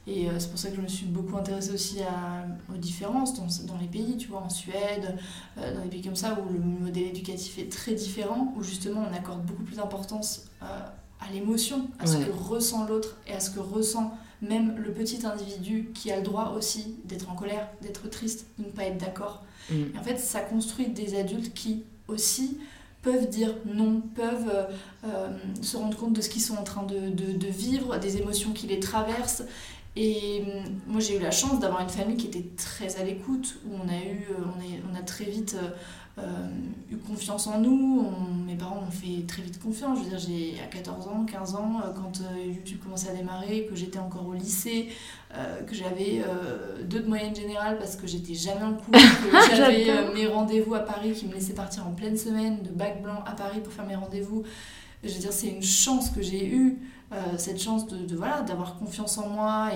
[0.07, 3.35] Et euh, c'est pour ça que je me suis beaucoup intéressée aussi à, aux différences
[3.35, 5.15] dans, dans les pays, tu vois, en Suède,
[5.57, 9.03] euh, dans des pays comme ça où le modèle éducatif est très différent, où justement
[9.09, 10.65] on accorde beaucoup plus d'importance euh,
[11.19, 12.25] à l'émotion, à ce Ouais.
[12.25, 16.23] que ressent l'autre et à ce que ressent même le petit individu qui a le
[16.23, 19.43] droit aussi d'être en colère, d'être triste, de ne pas être d'accord.
[19.69, 19.73] Mm.
[19.93, 22.57] Et en fait, ça construit des adultes qui aussi
[23.03, 24.67] peuvent dire non, peuvent
[25.05, 25.29] euh,
[25.61, 28.51] se rendre compte de ce qu'ils sont en train de, de- de vivre, des émotions
[28.51, 29.43] qui les traversent.
[29.97, 33.57] Et hum, moi, j'ai eu la chance d'avoir une famille qui était très à l'écoute,
[33.65, 35.69] où on a, eu, euh, on est, on a très vite euh,
[36.19, 36.47] euh,
[36.89, 38.05] eu confiance en nous.
[38.07, 39.97] On- mes parents m'ont fait très vite confiance.
[39.99, 43.13] Je veux dire, j'ai à 14 ans, 15 ans, euh, quand euh, YouTube commençait à
[43.13, 44.87] démarrer, que j'étais encore au lycée,
[45.35, 49.55] euh, que j'avais euh, deux de moyenne générale parce que j'étais jamais en cours, que
[49.55, 53.01] j'avais euh, mes rendez-vous à Paris qui me laissaient partir en pleine semaine de bac
[53.01, 54.43] blanc à Paris pour faire mes rendez-vous.
[55.03, 56.79] Je veux dire, c'est une chance que j'ai eue,
[57.11, 59.71] euh, cette chance de, voilà, d'avoir confiance en moi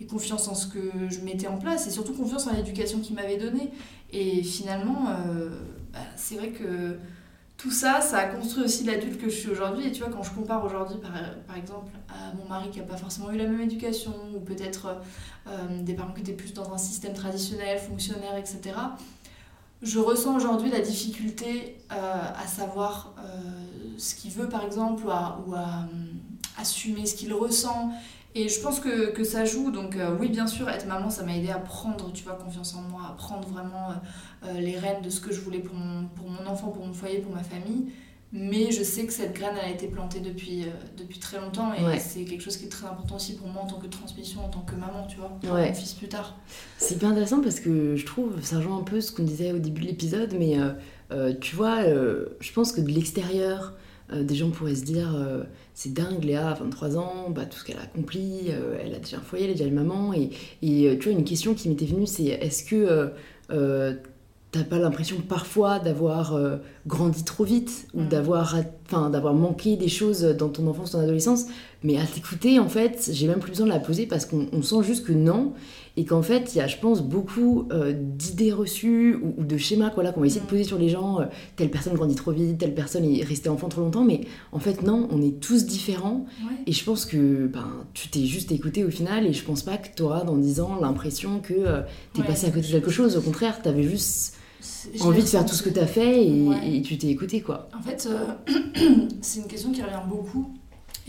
[0.00, 3.14] et, confiance en ce que je mettais en place et surtout confiance en l'éducation qu'ils
[3.14, 3.70] m'avaient donnée.
[4.10, 5.50] Et finalement, euh,
[5.92, 6.96] bah, c'est vrai que
[7.58, 9.88] tout ça, ça a construit aussi l'adulte que je suis aujourd'hui.
[9.88, 11.10] Et tu vois, quand je compare aujourd'hui, par,
[11.46, 14.96] par exemple, à mon mari qui n'a pas forcément eu la même éducation, ou peut-être
[15.48, 18.60] euh, des parents qui étaient plus dans un système traditionnel, fonctionnaire, etc.,
[19.82, 21.94] je ressens aujourd'hui la difficulté euh,
[22.36, 23.22] à savoir euh,
[23.96, 25.60] ce qu'il veut, par exemple, ou à, euh,
[26.60, 27.92] assumer ce qu'il ressent.
[28.34, 29.70] Et je pense que, ça joue.
[29.70, 32.82] Donc oui, bien sûr, être maman, ça m'a aidé à prendre, tu vois, confiance en
[32.82, 33.88] moi, à prendre vraiment
[34.54, 37.42] les rênes de ce que je voulais pour mon enfant, pour mon foyer, pour ma
[37.42, 37.90] famille.
[38.32, 40.66] Mais je sais que cette graine a été plantée depuis, euh,
[40.98, 41.98] depuis très longtemps et Ouais.
[41.98, 44.48] c'est quelque chose qui est très important aussi pour moi en tant que transmission, en
[44.48, 45.68] tant que maman, tu vois, pour Ouais.
[45.68, 46.36] mon fils plus tard.
[46.76, 49.58] C'est hyper intéressant parce que je trouve, ça rejoint un peu ce qu'on disait au
[49.58, 50.72] début de l'épisode, mais euh,
[51.10, 53.72] euh, tu vois, je pense que de l'extérieur,
[54.12, 55.08] des gens pourraient se dire
[55.74, 58.48] c'est dingue, Léa a 23 ans, bah, tout ce qu'elle a accompli,
[58.82, 60.12] elle a déjà un foyer, elle est déjà une maman.
[60.12, 60.30] Et,
[60.62, 63.10] et, tu vois, une question qui m'était venue, c'est est-ce que
[64.50, 66.56] t'as pas l'impression parfois d'avoir euh,
[66.86, 68.08] grandi trop vite ou Mm.
[68.08, 71.44] d'avoir rat- enfin, d'avoir manqué des choses dans ton enfance, ton adolescence
[71.84, 74.62] Mais à t'écouter, en fait, j'ai même plus besoin de la poser parce qu'on on
[74.62, 75.52] sent juste que non.
[75.96, 79.56] Et qu'en fait, il y a, je pense, beaucoup euh, d'idées reçues ou, ou de
[79.56, 80.48] schémas voilà, qu'on va essayer de Mm.
[80.48, 81.20] poser sur les gens.
[81.20, 84.02] euh, telle personne grandit trop vite, telle personne est restée enfant trop longtemps.
[84.04, 86.26] Mais en fait, non, on est tous différents.
[86.42, 86.56] Ouais.
[86.66, 89.24] Et je pense que ben, tu t'es juste écouté au final.
[89.26, 91.82] Et je pense pas que tu auras dans 10 ans l'impression que
[92.14, 92.26] t'es Ouais.
[92.26, 93.16] passé à côté de quelque chose.
[93.16, 94.34] Au contraire, t'avais juste
[95.00, 95.86] envie de faire tout ce que ressenti.
[95.86, 96.76] t'as fait et, Ouais.
[96.76, 97.68] et tu t'es écouté, quoi.
[97.78, 98.26] En fait, euh,
[99.22, 100.52] c'est une question qui revient beaucoup.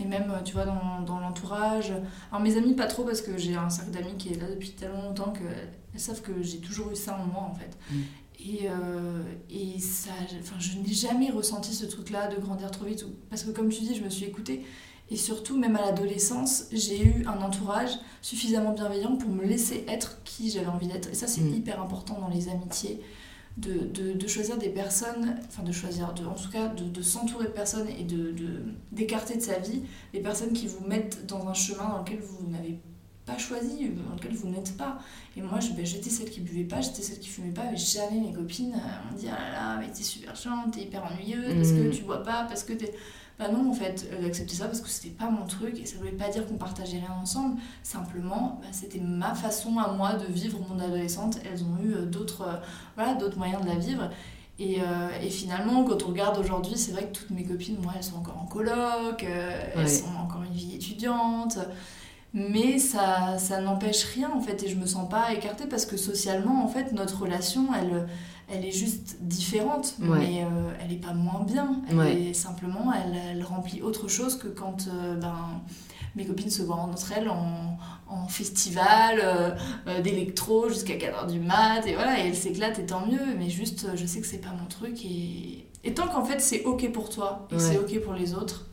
[0.00, 1.92] Et même, euh, tu vois, dans, dans l'entourage.
[2.30, 4.70] Alors, mes amis, pas trop, parce que j'ai un cercle d'amis qui est là depuis
[4.70, 7.76] tellement longtemps qu'elles savent que j'ai toujours eu ça en moi, en fait.
[7.90, 7.98] Mm.
[8.42, 10.10] Et, euh, et ça,
[10.40, 13.04] enfin, je n'ai jamais ressenti ce truc-là de grandir trop vite.
[13.28, 14.64] Parce que, comme tu dis, je me suis écoutée.
[15.10, 17.90] Et surtout, même à l'adolescence, j'ai eu un entourage
[18.22, 21.10] suffisamment bienveillant pour me laisser être qui j'avais envie d'être.
[21.10, 21.54] Et ça, c'est Mm.
[21.56, 23.00] hyper important dans les amitiés
[23.56, 27.02] de, de, de choisir des personnes, enfin de choisir, de, en tout cas de, de
[27.02, 29.82] s'entourer de personnes et de, de- d'écarter de sa vie
[30.14, 32.78] les personnes qui vous mettent dans un chemin dans lequel vous n'avez
[33.26, 34.98] pas choisi, dans lequel vous n'êtes pas.
[35.36, 38.18] Et moi, ben, j'étais celle qui buvait pas, j'étais celle qui fumait pas, mais jamais
[38.20, 41.54] mes copines euh, m'ont dit Ah là là, mais t'es super chiante, t'es hyper ennuyeuse,
[41.54, 41.90] parce que Mm.
[41.90, 42.92] tu bois pas, parce que t'es.
[43.40, 45.96] Bah non, en fait, elles acceptaient ça parce que c'était pas mon truc et ça
[45.96, 47.56] voulait pas dire qu'on partageait rien ensemble.
[47.82, 51.38] Simplement, bah, c'était ma façon à moi de vivre mon adolescente.
[51.50, 52.56] Elles ont eu euh, d'autres euh,
[52.96, 54.10] voilà, d'autres moyens de la vivre.
[54.58, 57.94] Et, euh, et finalement, quand on regarde aujourd'hui, c'est vrai que toutes mes copines, moi,
[57.96, 59.72] elles sont encore en coloc, euh, Ouais.
[59.78, 61.56] elles sont encore une vie étudiante.
[62.32, 65.96] Mais ça, ça n'empêche rien, en fait, et je me sens pas écartée parce que
[65.96, 68.06] socialement, en fait, notre relation, elle,
[68.52, 70.18] elle est juste différente, Ouais.
[70.18, 71.80] mais euh, elle est pas moins bien.
[71.88, 72.22] Elle Ouais.
[72.22, 75.60] est simplement, elle, elle remplit autre chose que quand euh, ben,
[76.16, 81.86] mes copines se voient entre elles en, en festival euh, d'électro jusqu'à 4h du mat,
[81.86, 84.52] et voilà, et elles s'éclatent, et tant mieux, mais juste, je sais que c'est pas
[84.60, 87.60] mon truc, et, et tant qu'en fait, c'est ok pour toi, et Ouais.
[87.60, 88.66] c'est ok pour les autres,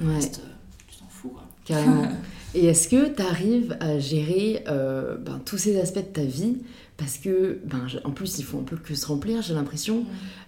[0.00, 0.40] le reste,
[0.88, 1.44] tu t'en fous, quoi.
[1.64, 2.02] Carrément.
[2.56, 6.58] Et est-ce que tu arrives à gérer ben, tous ces aspects de ta vie
[6.96, 10.04] Parce que, ben, en plus, il faut un peu que se remplir, j'ai l'impression.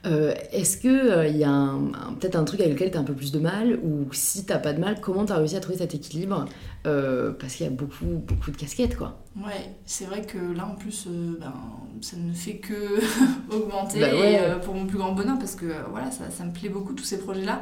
[0.07, 3.01] Euh, est-ce qu'il il y a un- un- peut-être un truc avec lequel tu as
[3.01, 5.57] un peu plus de mal Ou si t'as pas de mal, comment tu as réussi
[5.57, 6.45] à trouver cet équilibre
[6.87, 9.25] Euh, Parce qu'il y a beaucoup, beaucoup de casquettes, quoi.
[9.37, 11.53] Ouais, c'est vrai que là en plus, euh, ben,
[12.01, 12.75] ça ne fait que
[13.51, 14.35] augmenter Bah ouais.
[14.35, 16.69] et, euh, pour mon plus grand bonheur parce que euh, voilà, ça, ça me plaît
[16.69, 17.61] beaucoup tous ces projets-là.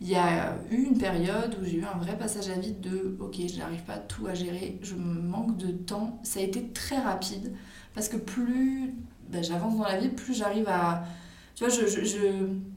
[0.00, 3.16] Il y a eu une période où j'ai eu un vrai passage à vide de
[3.20, 6.20] ok, je n'arrive pas tout à gérer, je me manque de temps.
[6.22, 7.52] Ça a été très rapide
[7.94, 8.94] parce que plus
[9.28, 11.04] ben, j'avance dans la vie, plus j'arrive à.
[11.56, 12.18] Tu vois, je, je, je,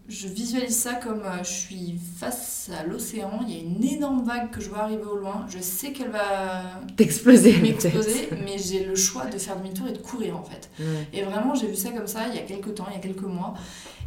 [0.10, 4.23] je visualise ça comme euh, je suis face à l'océan, il y a une énorme
[4.25, 7.57] vague que je vois arriver au loin, je sais qu'elle va T'exploser.
[7.62, 10.71] m'exploser, mais j'ai le choix de faire demi-tour et de courir en fait.
[10.79, 11.07] Ouais.
[11.13, 12.99] Et vraiment, j'ai vu ça comme ça il y a quelques temps, il y a
[12.99, 13.53] quelques mois.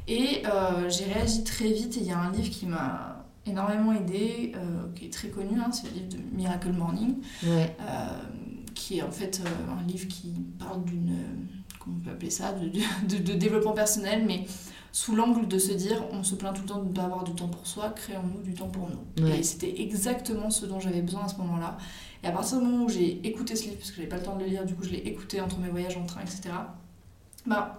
[0.06, 3.92] Et euh, j'ai réagi très vite et il y a un livre qui m'a énormément
[3.92, 7.76] aidé, euh, qui est très connu, hein, c'est le livre de Miracle Morning, Ouais.
[7.80, 8.08] euh,
[8.74, 11.14] qui est en fait un livre qui parle d'une,
[11.78, 14.46] comment on peut appeler ça, de, de- de développement personnel, mais
[14.92, 17.24] sous l'angle de se dire on se plaint tout le temps de ne pas avoir
[17.24, 19.24] du temps pour soi, créons-nous du temps pour nous.
[19.24, 19.40] Ouais.
[19.40, 21.76] Et c'était exactement ce dont j'avais besoin à ce moment-là.
[22.22, 24.22] Et à partir du moment où j'ai écouté ce livre, parce que j'avais pas le
[24.22, 26.50] temps de le lire, du coup je l'ai écouté entre mes voyages en train, etc.
[27.46, 27.78] Bah,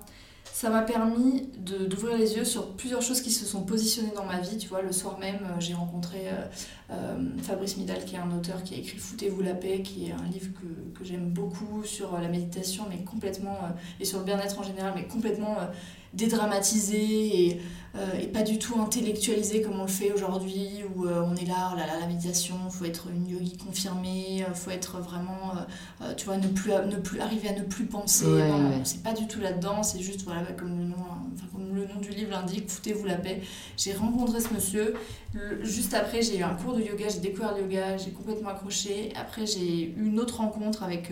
[0.56, 4.40] ça m'a permis d'ouvrir les yeux sur plusieurs choses qui se sont positionnées dans ma
[4.40, 4.58] vie.
[4.58, 6.46] Tu vois, le soir même, euh, j'ai rencontré euh,
[6.92, 10.14] euh, Fabrice Midal, qui est un auteur qui a écrit Foutez-vous la paix, qui est
[10.14, 13.58] un livre que, que j'aime beaucoup sur la méditation, mais complètement,
[14.00, 15.58] et sur le bien-être en général, mais complètement
[16.16, 17.62] dédramatisé et,
[17.96, 21.46] euh, et pas du tout intellectualisé comme on le fait aujourd'hui, où euh, on est
[21.46, 25.54] là, oh là là, la méditation, faut être une yogi confirmée, euh, faut être vraiment,
[26.02, 28.26] euh, tu vois, ne plus, ne plus arriver à ne plus penser.
[28.26, 28.82] Ouais, Non, non, ouais.
[28.84, 30.96] c'est pas du tout là-dedans, c'est juste, voilà, bah, comme, le nom,
[31.36, 33.42] enfin, comme le nom du livre l'indique, foutez-vous la paix.
[33.78, 34.94] J'ai rencontré ce monsieur,
[35.34, 38.50] le- juste après, j'ai eu un cours de yoga, j'ai découvert le yoga, j'ai complètement
[38.50, 39.14] accroché.
[39.16, 41.12] Après, j'ai eu une autre rencontre avec,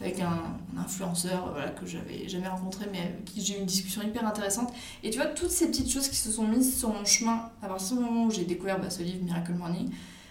[0.00, 3.66] avec un, un influenceur voilà, que j'avais jamais rencontré, mais avec qui j'ai eu une
[3.66, 4.72] discussion hyper intéressante.
[5.02, 7.68] Et tu vois, toutes ces petites choses qui se sont mises sur mon chemin à
[7.68, 9.90] partir du moment où j'ai découvert bah, ce livre Miracle Morning,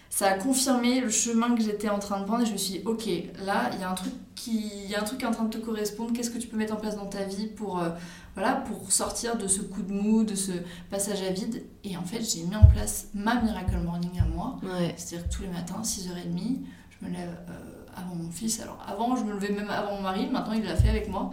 [0.10, 2.80] ça a confirmé le chemin que j'étais en train de prendre et je me suis
[2.80, 3.06] dit, ok,
[3.46, 5.32] là, il y a un truc qui, il y a un truc qui est en
[5.32, 6.14] train de te correspondre.
[6.14, 7.90] Qu'est-ce que tu peux mettre en place dans ta vie pour, euh,
[8.34, 10.52] voilà, pour sortir de ce coup de mou, de ce
[10.90, 11.64] passage à vide?
[11.84, 14.60] Et en fait, j'ai mis en place ma miracle morning à moi.
[14.98, 16.58] C'est-à-dire que tous les matins, 6h30,
[16.90, 18.60] je me lève euh, avant mon fils.
[18.60, 20.28] Alors avant, je me levais même avant mon mari.
[20.28, 21.30] Maintenant, il l'a fait avec moi.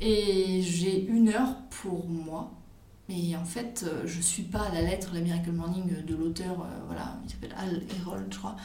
[0.00, 2.52] Et j'ai une heure pour moi
[3.08, 6.60] mais en fait, euh, je suis pas à la lettre la Miracle Morning de l'auteur,
[6.60, 8.56] euh, voilà, il s'appelle Al Herold, je crois.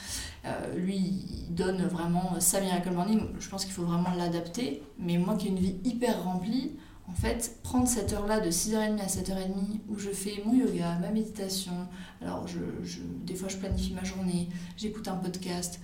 [0.45, 3.21] Euh, lui, il donne vraiment sa Miracle Morning.
[3.39, 4.83] Je pense qu'il faut vraiment l'adapter.
[4.99, 6.73] Mais moi qui ai une vie hyper remplie,
[7.07, 11.09] en fait, prendre cette heure-là de 6h30 à 7h30 où je fais mon yoga, ma
[11.09, 11.87] méditation,
[12.21, 12.59] alors je,
[13.25, 15.79] des fois je planifie ma journée, j'écoute un podcast,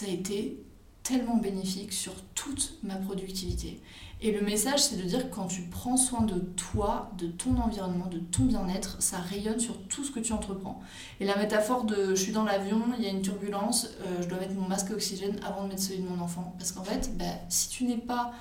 [0.00, 0.58] ça a été
[1.02, 3.82] tellement bénéfique sur toute ma productivité.
[4.22, 7.58] Et le message, c'est de dire que quand tu prends soin de toi, de ton
[7.58, 10.80] environnement, de ton bien-être, ça rayonne sur tout ce que tu entreprends.
[11.20, 14.28] Et la métaphore de je suis dans l'avion, il y a une turbulence, euh, je
[14.28, 16.54] dois mettre mon masque oxygène avant de mettre celui de mon enfant.
[16.58, 18.32] Parce qu'en fait, bah, si tu n'es pas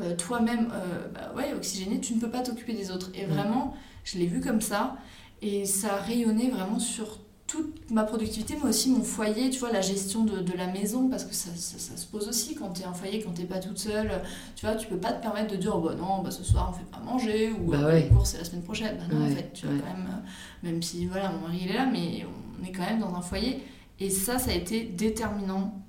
[0.00, 3.10] euh, toi-même euh, bah, ouais, oxygéné, tu ne peux pas t'occuper des autres.
[3.14, 3.30] Et mm.
[3.30, 4.96] vraiment, je l'ai vu comme ça.
[5.42, 7.18] Et ça a rayonné vraiment sur
[7.54, 11.08] toute ma productivité, mais aussi mon foyer, tu vois, la gestion de, de la maison,
[11.08, 13.60] parce que ça, ça, se pose aussi quand tu es en foyer, quand tu pas
[13.60, 14.10] toute seule.
[14.56, 16.70] Tu vois, tu peux pas te permettre de dire, oh, bah non, bah, ce soir
[16.70, 18.96] on fait pas manger, ou bah euh, les courses c'est la semaine prochaine.
[18.98, 21.70] Bah non, en fait, tu vois, quand même, euh, même si voilà, mon mari il
[21.70, 22.26] est là, mais
[22.60, 23.62] on est quand même dans un foyer.
[24.00, 25.83] Et ça, ça a été déterminant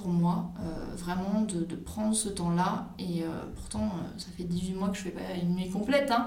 [0.00, 2.88] pour moi, euh, vraiment de, de, prendre ce temps-là.
[2.98, 6.10] Et pourtant, ça fait 18 mois que je fais pas une nuit complète.
[6.10, 6.26] Hein.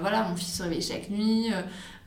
[0.00, 1.50] voilà, mon fils se réveille chaque nuit.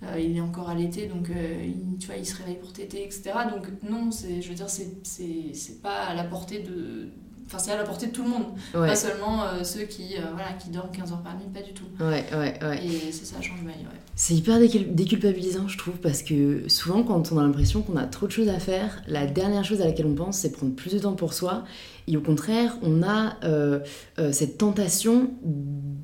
[0.04, 2.72] Euh, il est encore à l'été, donc euh, il, tu vois, il se réveille pour
[2.72, 3.32] téter, etc.
[3.52, 7.10] Donc non, c'est, je veux dire, c'est pas à la portée de...
[7.52, 8.46] Enfin, c'est à la portée de tout le monde.
[8.74, 11.86] Pas seulement euh, ceux qui, voilà, qui dorment 15 heures par nuit, pas du tout.
[12.00, 12.86] Ouais, ouais, ouais.
[12.86, 14.00] Et c'est ça, change ma vie, ouais.
[14.16, 18.28] C'est hyper déculpabilisant, je trouve, parce que souvent, quand on a l'impression qu'on a trop
[18.28, 21.00] de choses à faire, la dernière chose à laquelle on pense, c'est prendre plus de
[21.00, 21.64] temps pour soi.
[22.08, 23.38] Et au contraire, on a
[24.32, 25.32] cette tentation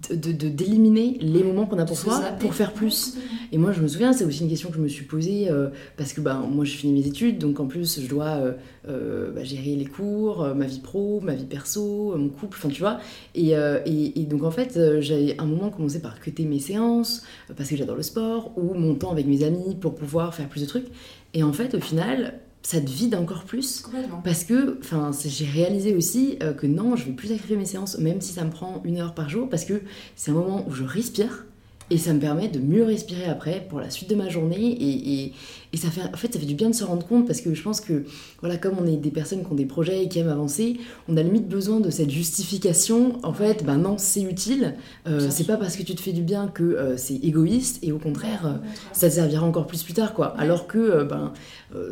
[0.10, 3.18] de, d'éliminer les moments qu'on a pour soi pour faire plus.
[3.52, 5.70] Et moi, je me souviens, c'est aussi une question que je me suis posée euh,
[5.98, 8.54] parce que ben, moi, je finis mes études, donc en plus, je dois euh,
[8.88, 12.82] euh, bah, gérer les cours, ma vie pro, ma vie perso, mon couple, enfin, tu
[12.82, 13.00] vois.
[13.34, 17.24] Et, et, et, donc, en fait, j'ai un moment commencé par cuter mes séances
[17.56, 20.62] parce que j'adore le sport ou mon temps avec mes amis pour pouvoir faire plus
[20.62, 20.88] de trucs.
[21.34, 23.84] Et en fait, au final, ça te vide encore plus.
[24.24, 24.80] Parce que
[25.24, 28.44] j'ai réalisé aussi euh, que non, je vais plus sacrifier mes séances, même si ça
[28.44, 29.82] me prend une heure par jour, parce que
[30.16, 31.46] c'est un moment où je respire
[31.92, 34.58] et ça me permet de mieux respirer après pour la suite de ma journée.
[34.58, 35.34] Et, et,
[35.72, 37.54] et, ça fait, en fait, ça fait du bien de se rendre compte parce que
[37.54, 38.06] je pense que,
[38.40, 41.16] voilà, comme on est des personnes qui ont des projets et qui aiment avancer, on
[41.16, 43.20] a limite besoin de cette justification.
[43.24, 44.76] En fait, ben non, c'est utile.
[45.08, 47.92] Euh, c'est pas parce que tu te fais du bien que euh, c'est égoïste et
[47.92, 50.28] au contraire, euh, ça te servira encore plus plus tard, quoi.
[50.40, 51.34] Alors que, ben,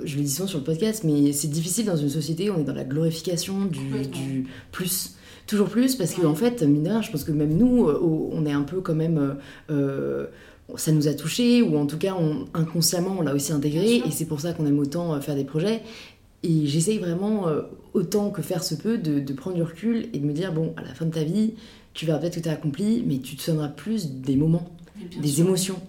[0.05, 2.61] je le dis souvent sur le podcast, mais c'est difficile dans une société où on
[2.61, 5.15] est dans la glorification du, du plus
[5.47, 8.51] toujours plus parce que en fait mine je pense que même nous euh, on est
[8.51, 9.33] un peu quand même euh,
[9.71, 10.25] euh,
[10.75, 12.15] ça nous a touché ou en tout cas
[12.53, 15.81] inconsciemment on l'a aussi intégré et c'est pour ça qu'on aime autant faire des projets
[16.43, 17.47] et j'essaye vraiment
[17.93, 20.81] autant que faire se peut de, prendre du recul et de me dire bon à
[20.81, 21.53] la fin de ta vie
[21.93, 24.69] tu verras peut-être que tu as accompli mais tu te souviendras plus des moments
[25.19, 25.81] des émotions.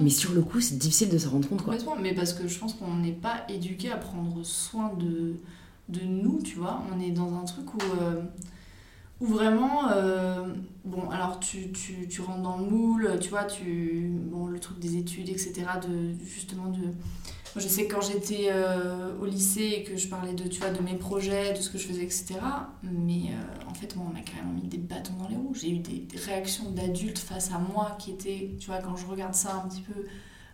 [0.00, 1.64] Mais, sur le coup, c'est difficile de se rendre compte.
[1.64, 1.74] Quoi.
[2.00, 5.34] mais parce que je pense qu'on n'est pas éduqué à prendre soin de,
[5.88, 6.82] de nous, tu vois.
[6.94, 7.78] On est dans un truc où
[9.20, 10.46] ou vraiment, euh,
[10.84, 14.78] bon, alors tu, tu, tu, rentres dans le moule, tu vois, tu, bon, le truc
[14.78, 15.52] des études, etc.,
[15.86, 16.80] de, justement de...
[17.56, 20.70] Je sais que quand j'étais euh, au lycée et que je parlais de, tu vois,
[20.70, 22.36] de mes projets, de ce que je faisais, etc.,
[22.82, 25.54] mais euh, en fait, moi, on m'a carrément mis des bâtons dans les roues.
[25.54, 29.04] J'ai eu des, des réactions d'adultes face à moi qui étaient, tu vois, quand je
[29.04, 30.06] regarde ça un petit peu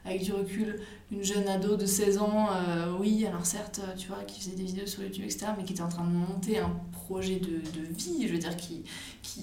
[0.07, 4.23] avec du recul, une jeune ado de 16 ans, euh, oui, alors certes, tu vois,
[4.25, 6.73] qui faisait des vidéos sur YouTube, etc., mais qui était en train de monter un
[6.93, 8.85] projet de, de vie, je veux dire, qui,
[9.23, 9.43] qui,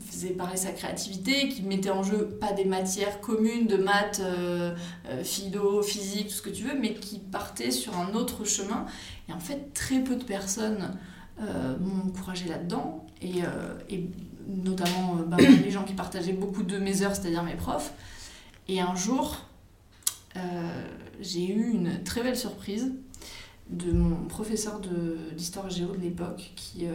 [0.00, 4.74] faisait parler sa créativité, qui mettait en jeu pas des matières communes de maths, euh,
[5.08, 8.86] euh, philo, physique, tout ce que tu veux, mais qui partait sur un autre chemin.
[9.28, 10.96] Et en fait, très peu de personnes
[11.38, 13.40] m'ont encouragé là-dedans, et,
[13.90, 14.08] et
[14.46, 17.92] notamment bah, les gens qui partageaient beaucoup de mes heures, c'est-à-dire mes profs.
[18.68, 19.45] Et un jour, euh,
[21.20, 22.92] j'ai eu une très belle surprise
[23.68, 24.80] de mon professeur
[25.36, 26.92] d'histoire géo de l'époque, qui euh,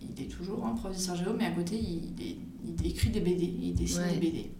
[0.00, 3.74] il, est toujours un professeur géo, mais à côté il, il écrit des BD, il
[3.74, 4.50] dessine des BD.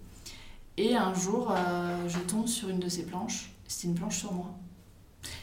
[0.77, 4.33] Et un jour, euh, je tombe sur une de ses planches, c'était une planche sur
[4.33, 4.59] moi.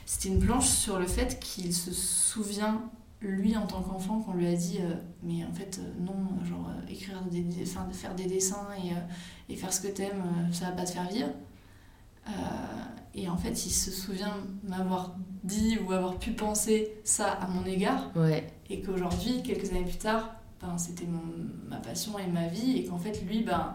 [0.06, 2.84] C'était une planche sur le fait qu'il se souvient,
[3.21, 4.80] lui en tant qu'enfant, qu'on lui a dit
[5.23, 6.13] Mais en fait, non,
[6.45, 10.84] genre écrire des, faire des dessins et, et faire ce que t'aimes, ça va pas
[10.84, 11.30] te faire vivre.
[12.27, 12.31] Euh,
[13.13, 17.65] et en fait, il se souvient m'avoir dit ou avoir pu penser ça à mon
[17.65, 18.11] égard.
[18.15, 18.47] Ouais.
[18.69, 21.07] Et qu'aujourd'hui, quelques années plus tard, ben, c'était
[21.69, 22.77] ma passion et ma vie.
[22.77, 23.73] Et qu'en fait, lui, ben,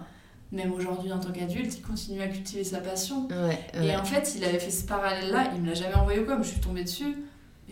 [0.53, 3.29] même aujourd'hui en tant qu'adulte, il continue à cultiver sa passion.
[3.29, 3.59] Ouais.
[3.83, 6.43] Et en fait, il avait fait ce parallèle-là, il me l'a jamais envoyé au com,
[6.43, 7.17] je suis tombée dessus.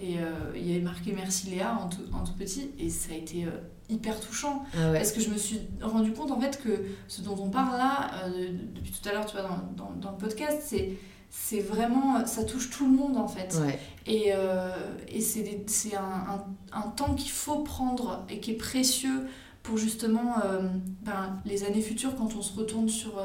[0.00, 3.12] Et euh, il y avait marqué Merci Léa en tout, en tout petit, et ça
[3.12, 3.50] a été euh,
[3.88, 4.64] hyper touchant.
[4.74, 4.98] Ah ouais.
[4.98, 8.10] Parce que je me suis rendu compte en fait que ce dont on parle là,
[8.24, 10.96] euh, de- depuis tout à l'heure, tu vois, dans, dans, dans le podcast, c'est.
[11.30, 13.54] C'est vraiment, ça touche tout le monde en fait.
[13.60, 13.78] Ouais.
[14.06, 14.70] Et, euh,
[15.08, 19.26] et c'est un, un, un temps qu'il faut prendre et qui est précieux
[19.62, 20.62] pour justement euh,
[21.02, 23.20] ben, les années futures quand on se retourne sur,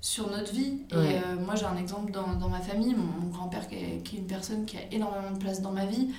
[0.00, 0.82] sur notre vie.
[0.92, 1.20] Et Ouais.
[1.26, 4.28] euh, moi j'ai un exemple dans, dans ma famille, mon, mon grand-père qui est une
[4.28, 6.10] personne qui a énormément de place dans ma vie,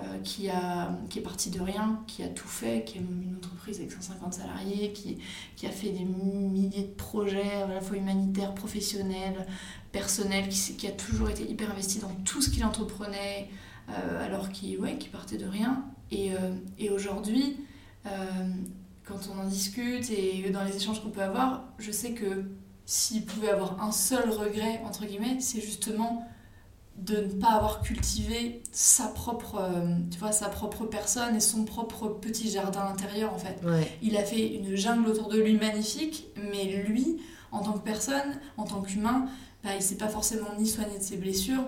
[0.00, 3.36] euh, qui, a, qui est parti de rien, qui a tout fait, qui a une
[3.36, 5.18] entreprise avec 150 salariés, qui,
[5.54, 9.46] qui a fait des milliers de projets à la fois humanitaires, professionnels,
[9.92, 13.48] personnels, qui, qui a toujours été hyper investi dans tout ce qu'il entreprenait,
[13.88, 15.84] euh, alors qu'il ouais, qu'il partait de rien.
[16.10, 16.36] Et, euh,
[16.78, 17.56] et aujourd'hui,
[19.04, 22.44] quand on en discute et dans les échanges qu'on peut avoir, je sais que
[22.84, 26.26] s'il pouvait avoir un seul regret, entre guillemets, c'est justement
[26.98, 31.64] de ne pas avoir cultivé sa propre, euh, tu vois, sa propre personne et son
[31.64, 33.58] propre petit jardin intérieur en fait.
[33.64, 33.90] Ouais.
[34.00, 38.38] Il a fait une jungle autour de lui magnifique, mais lui, en tant que personne,
[38.56, 39.26] en tant qu'humain,
[39.64, 41.64] bah, il s'est pas forcément ni soigné de ses blessures,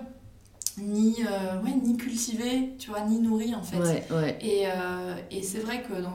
[0.77, 3.79] ni, euh, ouais, ni cultivé, tu vois, ni nourri en fait.
[3.79, 4.07] Ouais.
[4.11, 4.37] Ouais.
[4.41, 6.13] Et, euh, et c'est vrai que dans,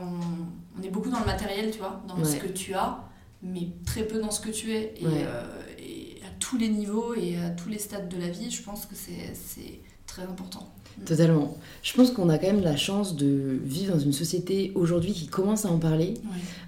[0.78, 3.00] on est beaucoup dans le matériel, tu vois, dans ce que tu as,
[3.42, 4.94] mais très peu dans ce que tu es.
[4.98, 5.42] Et, euh,
[6.42, 9.80] tous les niveaux et à tous les stades de la vie, je pense que c'est
[10.06, 10.68] très important.
[11.06, 11.56] Totalement.
[11.82, 15.26] Je pense qu'on a quand même la chance de vivre dans une société aujourd'hui qui
[15.26, 16.14] commence à en parler.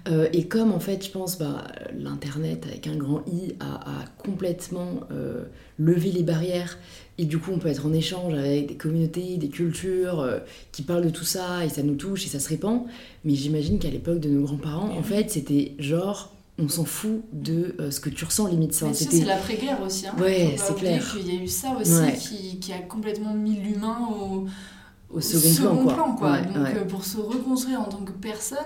[0.07, 4.05] Euh, et comme en fait, je pense, bah, l'Internet avec un grand I a, a
[4.17, 5.43] complètement euh,
[5.77, 6.79] levé les barrières.
[7.17, 10.39] Et du coup, on peut être en échange avec des communautés, des cultures euh,
[10.71, 12.83] qui parlent de tout ça et ça nous touche et ça se répand.
[13.25, 17.75] Mais j'imagine qu'à l'époque de nos grands-parents, en fait, c'était genre, on s'en fout de
[17.79, 18.73] euh, ce que tu ressens limite.
[18.73, 20.07] Ça, c'est l'après-guerre aussi.
[20.07, 20.15] Hein.
[20.19, 21.05] Ouais, c'est clair.
[21.11, 22.13] qu'il y a eu ça aussi Ouais.
[22.15, 24.45] qui, qui a complètement mis l'humain au,
[25.09, 26.31] au second, plan, quoi.
[26.33, 28.57] Ouais, Donc euh, pour se reconstruire en tant que personne,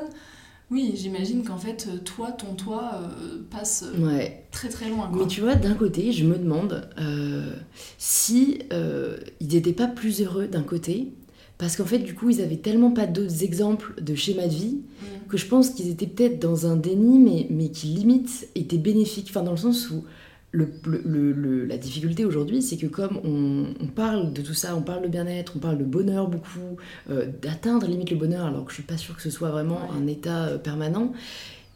[0.71, 4.45] oui, j'imagine qu'en fait, euh, toi, ton toi euh, passe Ouais.
[4.51, 5.07] très très loin.
[5.11, 5.23] Quoi.
[5.23, 7.53] Mais tu vois, d'un côté, je me demande euh,
[7.97, 11.11] si euh, ils n'étaient pas plus heureux d'un côté,
[11.59, 14.77] parce qu'en fait, du coup, ils avaient tellement pas d'autres exemples de schéma de vie
[15.01, 15.27] Mm.
[15.29, 19.27] que je pense qu'ils étaient peut-être dans un déni, mais, mais qui limite était bénéfique.
[19.29, 20.03] Enfin, dans le sens où
[20.51, 24.55] le, le- le- le- la difficulté aujourd'hui, c'est que comme on, on parle de tout
[24.55, 26.77] ça, on parle de bien-être, on parle de bonheur beaucoup,
[27.11, 29.75] euh, d'atteindre limite le bonheur, alors que je suis pas sûre que ce soit vraiment
[29.75, 29.97] Ouais.
[30.03, 31.13] un état euh, permanent,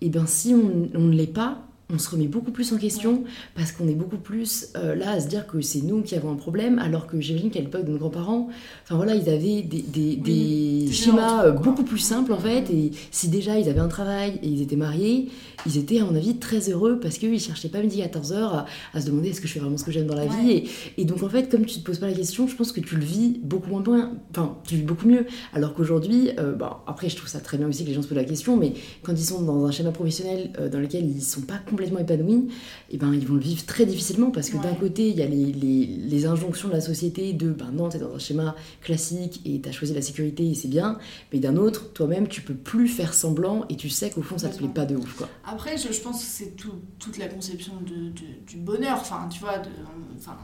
[0.02, 3.24] et bien si on, on ne l'est pas, on se remet beaucoup plus en question
[3.56, 6.32] parce qu'on est beaucoup plus euh, là à se dire que c'est nous qui avons
[6.32, 8.50] un problème, alors que j'imagine qu'à l'époque de nos grands-parents,
[8.84, 12.70] enfin voilà, ils avaient des, des- des c'était schémas euh, beaucoup plus simples en fait,
[12.72, 15.30] et si déjà ils avaient un travail et ils étaient mariés,
[15.66, 18.66] ils étaient à mon avis très heureux parce qu'ils cherchaient pas midi à 14h à,
[18.94, 20.30] à se demander est-ce que je fais vraiment ce que j'aime dans la Ouais.
[20.42, 20.68] vie, et,
[21.02, 22.96] et donc en fait, comme tu te poses pas la question, je pense que tu
[22.96, 26.84] le vis beaucoup moins bien, enfin tu le vis beaucoup mieux, alors qu'aujourd'hui, euh, bah,
[26.88, 28.74] après je trouve ça très bien aussi que les gens se posent la question, mais
[29.04, 32.48] quand ils sont dans un schéma professionnel euh, dans lequel ils sont pas complètement épanouis,
[32.90, 35.26] et ben ils vont le vivre très difficilement parce que d'un côté il y a
[35.28, 39.42] les, les, les injonctions de la société de ben non t'es dans un schéma classique
[39.46, 40.98] et t'as choisi la sécurité et c'est bien,
[41.32, 44.50] mais d'un autre toi-même tu peux plus faire semblant et tu sais qu'au fond ça
[44.50, 45.30] te plaît pas de ouf quoi.
[45.46, 48.98] Après, je, je pense que c'est tout, toute la conception de, de- du bonheur.
[49.00, 49.70] Enfin, tu vois, de,
[50.18, 50.38] enfin,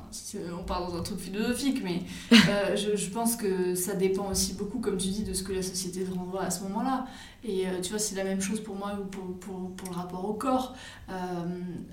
[0.60, 2.02] on part dans un truc philosophique, mais
[2.34, 5.54] euh, je, je pense que ça dépend aussi beaucoup, comme tu dis, de ce que
[5.54, 7.06] la société te renvoie à ce moment-là.
[7.44, 9.96] Et euh, tu vois, c'est la même chose pour moi ou pour, pour, pour le
[9.96, 10.76] rapport au corps.
[11.10, 11.14] Euh,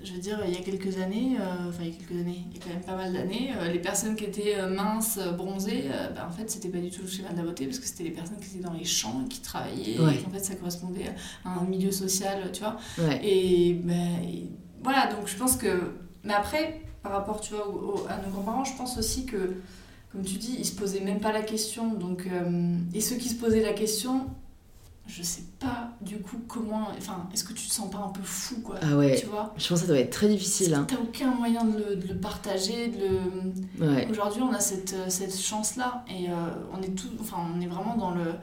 [0.03, 2.43] je veux dire, il y a quelques années, euh, enfin, il y a quelques années,
[2.51, 5.85] il y a quand même pas mal d'années, euh, les personnes qui étaient minces, bronzées,
[6.15, 8.03] bah, en fait, c'était pas du tout le schéma de la beauté, parce que c'était
[8.03, 10.15] les personnes qui étaient dans les champs, qui travaillaient, Ouais.
[10.15, 11.11] et qu'en fait, ça correspondait
[11.45, 12.75] à un milieu social, tu vois.
[12.99, 13.19] Ouais.
[13.23, 14.49] Et, et
[14.83, 15.93] voilà, donc je pense que.
[16.25, 19.55] Mais après, par rapport tu vois, au- au- à nos grands-parents, je pense aussi que,
[20.11, 21.93] comme tu dis, ils se posaient même pas la question.
[21.93, 22.27] Donc,
[22.93, 24.25] et ceux qui se posaient la question,
[25.07, 26.89] je sais pas du coup comment.
[26.97, 29.53] Enfin, est-ce que tu te sens pas un peu fou, quoi Ah ouais, Tu vois?
[29.57, 30.85] Je pense que ça doit être très difficile hein.
[30.87, 32.97] T'as aucun moyen de le, de le partager, de
[33.79, 33.87] le.
[33.87, 34.07] Ouais.
[34.11, 36.33] Aujourd'hui, on a cette, euh, cette chance-là et euh,
[36.77, 38.33] on est tout, enfin, on est vraiment dans le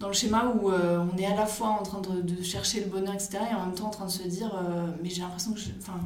[0.00, 2.80] dans le schéma où euh, on est à la fois en train de, de chercher
[2.80, 5.20] le bonheur, etc., et en même temps en train de se dire, euh, mais j'ai
[5.20, 6.00] l'impression que je, enfin,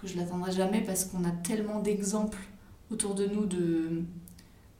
[0.00, 2.38] que je l'atteindrai jamais parce qu'on a tellement d'exemples
[2.92, 4.02] autour de nous de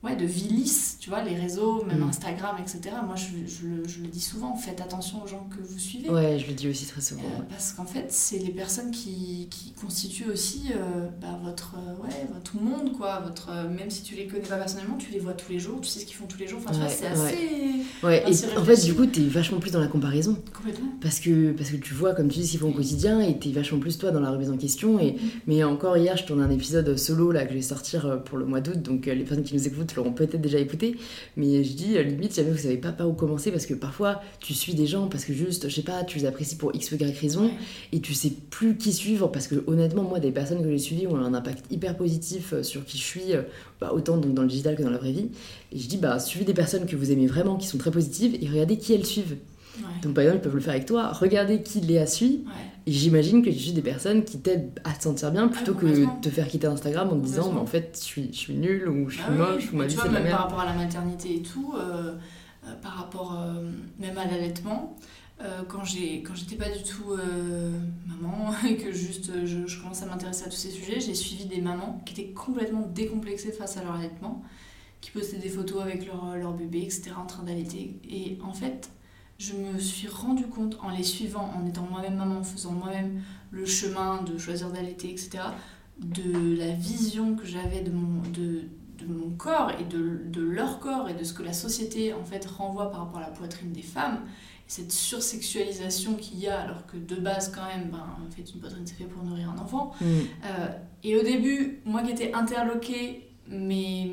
[0.03, 2.09] ouais, de vie lisse, tu vois, les réseaux, même Mm.
[2.11, 2.95] Instagram, etc.
[3.07, 6.09] Moi, je, je le, je le dis souvent, faites attention aux gens que vous suivez.
[6.11, 7.23] Ouais, je le dis aussi très souvent.
[7.23, 12.03] Euh, parce qu'en fait, c'est les personnes qui, qui constituent aussi euh, bah, votre, euh,
[12.03, 13.21] ouais, votre monde, quoi.
[13.21, 15.81] Votre, euh, même si tu les connais pas personnellement, tu les vois tous les jours,
[15.81, 16.61] tu sais ce qu'ils font tous les jours.
[16.65, 17.37] Enfin, tu vois, Ouais, c'est assez.
[18.03, 20.37] Ouais, Enfin, et en fait, du coup, t'es vachement plus dans la comparaison.
[20.57, 20.89] Complètement.
[21.03, 23.39] Parce que, parce que tu vois, comme tu dis, ce qu'ils font au quotidien, et
[23.39, 24.99] t'es vachement plus toi dans la remise en question.
[24.99, 28.17] Et, mais encore hier, je tourne un épisode solo là que je vais sortir euh,
[28.17, 30.97] pour le mois d'août, donc les personnes qui nous écoutent l'auront peut-être déjà écouté.
[31.37, 34.21] Mais je dis, euh, limite, jamais vous savez pas par où commencer, parce que parfois,
[34.41, 36.93] tu suis des gens parce que juste, je sais pas, tu les apprécies pour X
[36.93, 37.51] ou Y raison,
[37.93, 41.07] et tu sais plus qui suivre, parce que honnêtement, moi, des personnes que j'ai suivies
[41.07, 43.43] ont un impact hyper positif euh, sur qui je suis, euh,
[43.81, 45.31] bah, autant donc dans le digital que dans la vraie vie.
[45.73, 48.37] Et je dis, bah, suivez des personnes que vous aimez vraiment, qui sont très positives,
[48.41, 49.37] et regardez qui elles suivent.
[49.79, 50.01] Ouais.
[50.03, 51.13] Donc par exemple, ils peuvent le faire avec toi.
[51.13, 52.45] Regardez qui Léa suit.
[52.47, 52.53] Ouais.
[52.87, 55.87] Et j'imagine que tu suis des personnes qui t'aident à te sentir bien plutôt que
[55.87, 56.17] complètement.
[56.17, 58.55] de te faire quitter Instagram en te disant mais en fait je suis, je suis
[58.55, 60.61] nulle ou je suis Ah oui, moche ou ma vie c'est de la par rapport
[60.61, 62.15] à la maternité et tout, euh,
[62.67, 63.63] euh, par rapport euh,
[63.99, 64.97] même à l'allaitement,
[65.69, 67.17] quand j'étais pas du tout
[68.07, 71.47] maman et que juste je, je commençais à m'intéresser à tous ces sujets, j'ai suivi
[71.47, 74.43] des mamans qui étaient complètement décomplexées face à leur allaitement,
[75.01, 77.99] qui postaient des photos avec leur, leur bébé, etc., en train d'allaiter.
[78.11, 78.91] Et en fait,
[79.41, 83.23] je me suis rendu compte en les suivant, en étant moi-même maman, en faisant moi-même
[83.51, 85.39] le chemin de choisir d'allaiter, etc.,
[85.99, 88.65] de la vision que j'avais de mon, de,
[88.99, 92.23] de mon corps et de, de leur corps et de ce que la société en
[92.23, 94.21] fait renvoie par rapport à la poitrine des femmes.
[94.67, 98.43] Et cette sursexualisation qu'il y a, alors que de base, quand même, ben, en fait,
[98.53, 99.93] une poitrine c'est fait pour nourrir un enfant.
[100.03, 100.05] Mm.
[100.05, 100.69] Euh,
[101.03, 104.11] et au début, moi qui étais interloquée, mais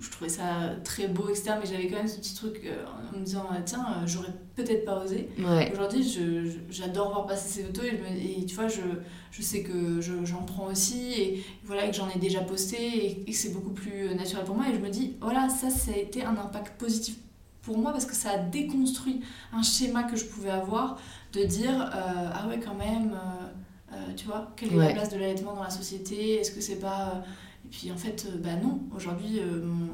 [0.00, 0.44] je trouvais ça
[0.84, 1.54] très beau, etc.
[1.60, 2.84] Mais j'avais quand même ce petit truc euh,
[3.14, 5.28] en me disant, ah, tiens, euh, j'aurais peut-être pas osé.
[5.38, 5.70] Ouais.
[5.72, 6.04] Aujourd'hui,
[6.70, 8.80] j'adore voir passer ces photos et, je me- et tu vois, je,
[9.32, 13.22] je sais que je- j'en prends aussi et voilà que j'en ai déjà posté et,
[13.22, 14.66] et que c'est beaucoup plus naturel pour moi.
[14.70, 17.16] Et je me dis, voilà, ça, ça a été un impact positif
[17.62, 19.20] pour moi parce que ça a déconstruit
[19.52, 20.98] un schéma que je pouvais avoir
[21.32, 24.88] de dire, euh, ah ouais, quand même, euh, euh, tu vois, quelle est Ouais.
[24.88, 26.36] la place de l'allaitement dans la société?
[26.40, 27.22] Est-ce que c'est pas.
[27.68, 29.88] Et puis en fait, euh, bah non, aujourd'hui, euh, mon,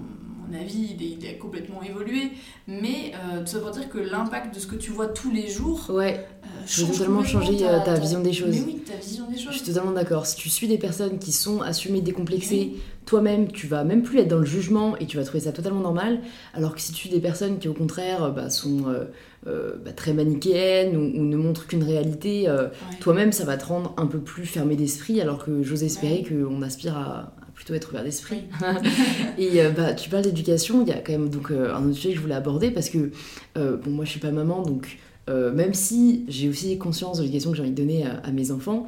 [0.47, 2.31] mon avis, il, est- il a complètement évolué.
[2.69, 5.49] Mais euh, tout ça pour dire que l'impact de ce que tu vois tous les
[5.49, 6.25] jours Ouais,
[6.67, 8.55] change totalement euh, ta vision des choses.
[8.55, 9.55] Mais oui, ta vision des je choses.
[9.55, 10.25] suis totalement d'accord.
[10.27, 12.81] Si tu suis des personnes qui sont assumées, décomplexées, Oui.
[13.07, 15.81] toi-même, tu vas même plus être dans le jugement et tu vas trouver ça totalement
[15.81, 16.21] normal.
[16.53, 19.07] Alors que si tu suis des personnes qui, au contraire, bah, sont euh,
[19.49, 22.99] euh, bah, très manichéennes ou, ou ne montrent qu'une réalité, euh, Ouais.
[23.01, 26.37] toi-même, ça va te rendre un peu plus fermé d'esprit, alors que j'ose espérer Ouais.
[26.47, 27.33] qu'on aspire à
[27.73, 28.43] être ouvert d'esprit.
[29.39, 31.97] Et euh, bah, tu parles d'éducation, il y a quand même donc, euh, un autre
[31.97, 33.11] sujet que je voulais aborder parce que,
[33.57, 37.51] euh, bon, moi je suis pas maman, donc même si j'ai aussi conscience de l'éducation
[37.51, 38.87] que j'ai envie de donner à, mes enfants,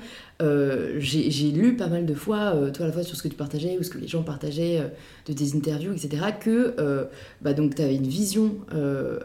[0.99, 3.79] j'ai lu pas mal de fois, toi à la fois sur ce que tu partageais
[3.81, 4.83] ou ce que les gens partageaient
[5.27, 6.75] de tes interviews, etc., que
[7.41, 9.19] bah, tu avais une vision euh,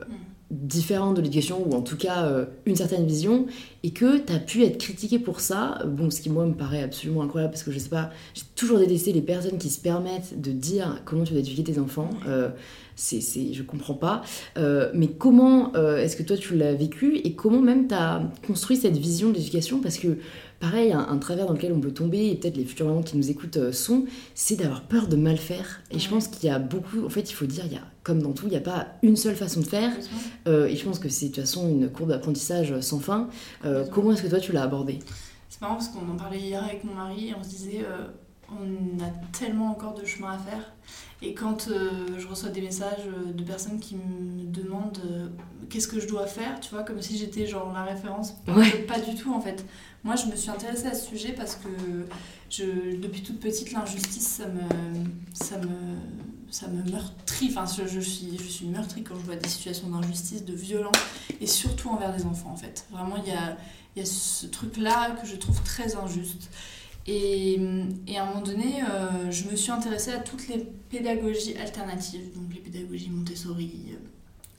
[0.52, 3.48] différente de l'éducation, ou en tout cas euh, une certaine vision,
[3.84, 5.80] et que tu as pu être critiqué pour ça.
[5.88, 8.78] Bon, ce qui moi me paraît absolument incroyable parce que je sais pas, j'ai toujours
[8.78, 12.10] détesté les personnes qui se permettent de dire comment tu dois éduquer tes enfants.
[12.28, 12.50] Euh,
[12.96, 14.22] c'est, c'est, je comprends pas.
[14.58, 18.22] Euh, mais comment euh, est-ce que toi tu l'as vécu et comment même tu as
[18.46, 19.80] construit cette vision de l'éducation?
[19.80, 20.18] Parce que,
[20.62, 23.18] pareil, un, un travers dans lequel on peut tomber, et peut-être les futurs mamans qui
[23.18, 24.06] nous écoutent euh, sont,
[24.36, 25.82] c'est d'avoir peur de mal faire.
[25.92, 27.82] Et je pense qu'il y a beaucoup, en fait, il faut dire, il y a,
[28.04, 29.92] comme dans tout, il n'y a pas une seule façon de faire.
[30.48, 33.30] Euh, et je pense que c'est de toute façon une courbe d'apprentissage sans fin.
[33.66, 35.00] Euh, comment est-ce que toi tu l'as abordé
[35.50, 38.08] C'est marrant parce qu'on en parlait hier avec mon mari et on se disait euh,
[38.60, 40.74] on a tellement encore de chemin à faire.
[41.22, 45.28] Et quand euh, je reçois des messages euh, de personnes qui me demandent euh,
[45.70, 48.34] qu'est-ce que je dois faire, tu vois, comme si j'étais genre la référence.
[48.48, 48.72] Ouais.
[48.88, 49.64] Pas du tout en fait.
[50.04, 51.70] Moi je me suis intéressée à ce sujet parce que
[52.50, 54.62] je, depuis toute petite, l'injustice ça me,
[55.34, 55.68] ça me,
[56.50, 57.54] ça me meurtrit.
[57.56, 60.98] Enfin, je, je suis, je suis meurtrie quand je vois des situations d'injustice, de violence
[61.40, 62.88] et surtout envers des enfants en fait.
[62.92, 63.58] Vraiment, il y a,
[63.96, 66.50] il y a ce truc-là que je trouve très injuste.
[67.08, 67.60] Et,
[68.16, 72.54] à un moment donné, euh, je me suis intéressée à toutes les pédagogies alternatives, donc
[72.54, 73.72] les pédagogies Montessori.
[73.94, 73.96] euh,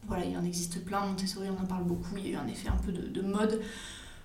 [0.09, 1.07] voilà, il en existe plein.
[1.07, 2.17] Montessori, on en parle beaucoup.
[2.17, 3.61] Il y a eu un effet un peu de, de mode.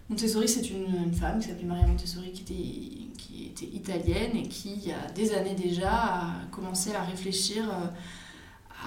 [0.09, 4.73] Montessori, c'est une, femme qui s'appelait Maria Montessori, qui était, qui était italienne et qui,
[4.73, 7.87] il y a des années déjà, a commencé à réfléchir euh,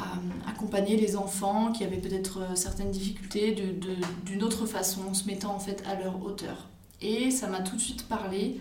[0.02, 5.02] à accompagner les enfants qui avaient peut-être euh, certaines difficultés de- de- d'une autre façon,
[5.10, 6.68] en se mettant en fait à leur hauteur.
[7.02, 8.60] Et ça m'a tout de suite parlé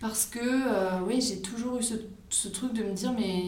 [0.00, 1.94] parce que euh, oui, j'ai toujours eu ce,
[2.30, 3.38] ce truc de me dire mais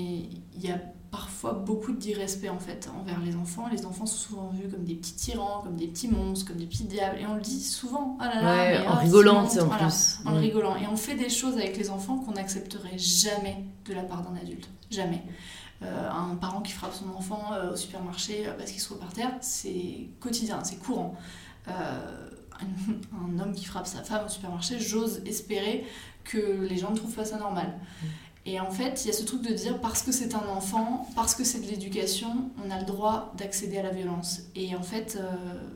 [0.54, 0.78] il y a
[1.10, 3.68] parfois beaucoup d'irrespect en fait envers les enfants.
[3.70, 6.66] Les enfants sont souvent vus comme des petits tyrans, comme des petits monstres, comme des
[6.66, 7.18] petits diables.
[7.20, 9.46] Et on le dit souvent, ah là là, Ouais, mais en ah, rigolant, en.
[9.46, 10.18] Voilà, plus.
[10.24, 10.38] en Mm.
[10.38, 10.76] rigolant.
[10.76, 14.36] Et on fait des choses avec les enfants qu'on n'accepterait jamais de la part d'un
[14.40, 14.68] adulte.
[14.90, 15.22] Jamais.
[15.82, 17.42] un parent qui frappe son enfant
[17.72, 21.14] au supermarché parce qu'il se trouve par terre, c'est quotidien, c'est courant.
[21.68, 25.86] un homme qui frappe sa femme au supermarché, j'ose espérer
[26.24, 27.78] que les gens ne trouvent pas ça normal.
[28.02, 28.06] Mm.
[28.46, 31.06] Et en fait, il y a ce truc de dire parce que c'est un enfant,
[31.14, 34.40] parce que c'est de l'éducation, on a le droit d'accéder à la violence.
[34.56, 35.30] Et en fait, euh,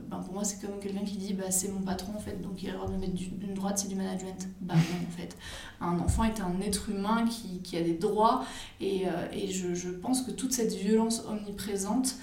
[0.09, 2.63] ben pour moi, c'est comme quelqu'un qui dit bah, c'est mon patron en fait, donc
[2.63, 4.49] il a le droit de me mettre d'une droite, c'est du management.
[4.61, 5.37] Bah non, en fait.
[5.79, 8.43] Un enfant est un être humain qui, qui a des droits,
[8.81, 12.15] et, euh, et je, je, pense que toute cette violence omniprésente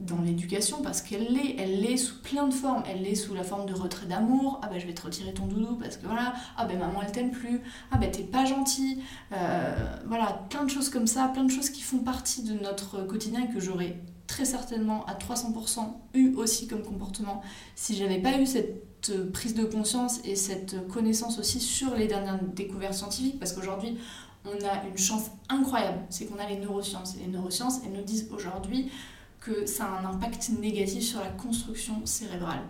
[0.00, 2.82] dans l'éducation parce qu'elle l'est, elle l'est sous plein de formes.
[2.88, 4.60] Elle l'est sous la forme de retrait d'amour.
[4.62, 6.34] Ah ben je vais te retirer ton doudou parce que voilà.
[6.56, 7.60] Ah ben maman elle t'aime plus.
[7.92, 9.00] Ah ben t'es pas gentil.
[9.32, 13.02] Euh, voilà, plein de choses comme ça, plein de choses qui font partie de notre
[13.02, 15.80] quotidien que j'aurais très certainement à 300%
[16.14, 17.42] eu aussi comme comportement
[17.74, 22.42] si j'avais pas eu cette prise de conscience et cette connaissance aussi sur les dernières
[22.42, 23.98] découvertes scientifiques parce qu'aujourd'hui
[24.44, 27.14] on a une chance incroyable, c'est qu'on a les neurosciences.
[27.16, 28.90] Et les neurosciences, elles nous disent aujourd'hui
[29.44, 32.62] que ça a un impact négatif sur la construction cérébrale.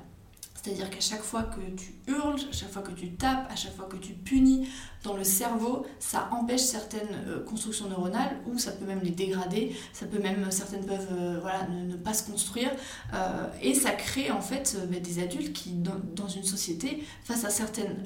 [0.63, 3.75] C'est-à-dire qu'à chaque fois que tu hurles, à chaque fois que tu tapes, à chaque
[3.75, 4.69] fois que tu punis
[5.03, 9.75] dans le cerveau, ça empêche certaines euh, constructions neuronales ou ça peut même les dégrader,
[9.93, 12.71] ça peut même, certaines peuvent euh, voilà, ne, pas se construire
[13.13, 17.51] euh, et ça crée en fait bah, des adultes qui, dans, une société, face à
[17.51, 18.05] certaines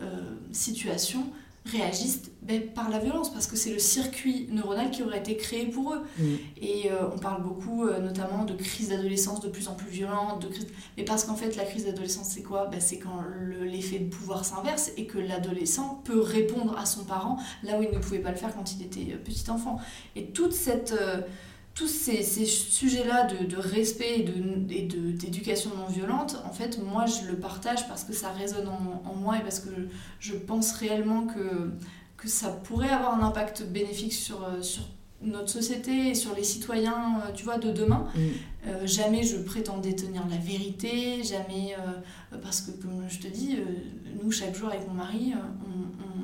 [0.51, 1.27] situations,
[1.67, 5.67] réagissent ben, par la violence parce que c'est le circuit neuronal qui aurait été créé
[5.67, 6.03] pour eux.
[6.19, 6.25] Mm.
[6.63, 10.43] Et euh, on parle beaucoup euh, notamment de crise d'adolescence de plus en plus violente,
[10.43, 10.67] de crise...
[10.97, 12.67] mais parce qu'en fait la crise d'adolescence c'est quoi?
[12.67, 13.23] Ben, C'est quand
[13.63, 17.91] l'effet de pouvoir s'inverse et que l'adolescent peut répondre à son parent là où il
[17.91, 19.79] ne pouvait pas le faire quand il était euh, petit enfant.
[20.15, 20.95] Et toute cette
[21.77, 27.87] tous ces, sujets-là de, respect et d'éducation non violente, en fait, moi, je le partage
[27.87, 29.69] parce que ça résonne en, moi et parce que
[30.19, 31.71] je, pense réellement que,
[32.17, 34.85] que ça pourrait avoir un impact bénéfique sur, euh, sur
[35.21, 38.07] notre société et sur les citoyens, euh, tu vois, de demain.
[38.15, 38.21] Mm.
[38.69, 41.77] Euh, jamais je prétends détenir la vérité, jamais...
[42.43, 43.59] parce que, comme je te dis,
[44.23, 46.16] nous, chaque jour avec mon mari, on on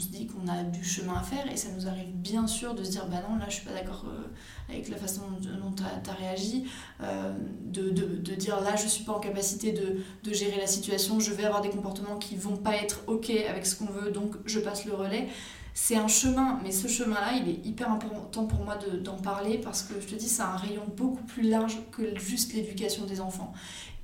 [0.00, 2.84] se dit qu'on a du chemin à faire et ça nous arrive bien sûr de
[2.84, 5.82] se dire bah non là je suis pas d'accord euh, avec la façon dont tu
[5.82, 6.64] as, réagi
[7.02, 7.32] euh,
[7.64, 11.32] de, de, dire là je suis pas en capacité de, de, gérer la situation je
[11.32, 14.60] vais avoir des comportements qui vont pas être ok avec ce qu'on veut donc je
[14.60, 15.28] passe le relais.
[15.74, 19.58] C'est un chemin mais ce chemin là il est hyper important pour moi d'en parler
[19.58, 23.20] parce que je te dis c'est un rayon beaucoup plus large que juste l'éducation des
[23.20, 23.52] enfants.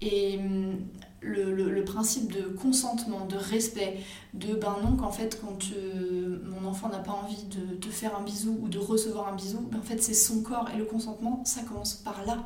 [0.01, 0.39] Et
[1.25, 3.99] hum, le, principe de consentement, de respect,
[4.33, 8.17] de ben non, qu'en fait, quand euh, mon enfant n'a pas envie de te faire
[8.19, 10.69] un bisou ou de recevoir un bisou, ben en fait, c'est son corps.
[10.75, 12.39] Et le consentement, ça commence par là.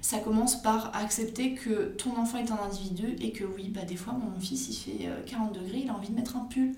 [0.00, 3.96] Ça commence par accepter que ton enfant est un individu et que oui, bah, des
[3.96, 6.72] fois, mon fils, il fait 40 euh, degrés, il a envie de mettre un pull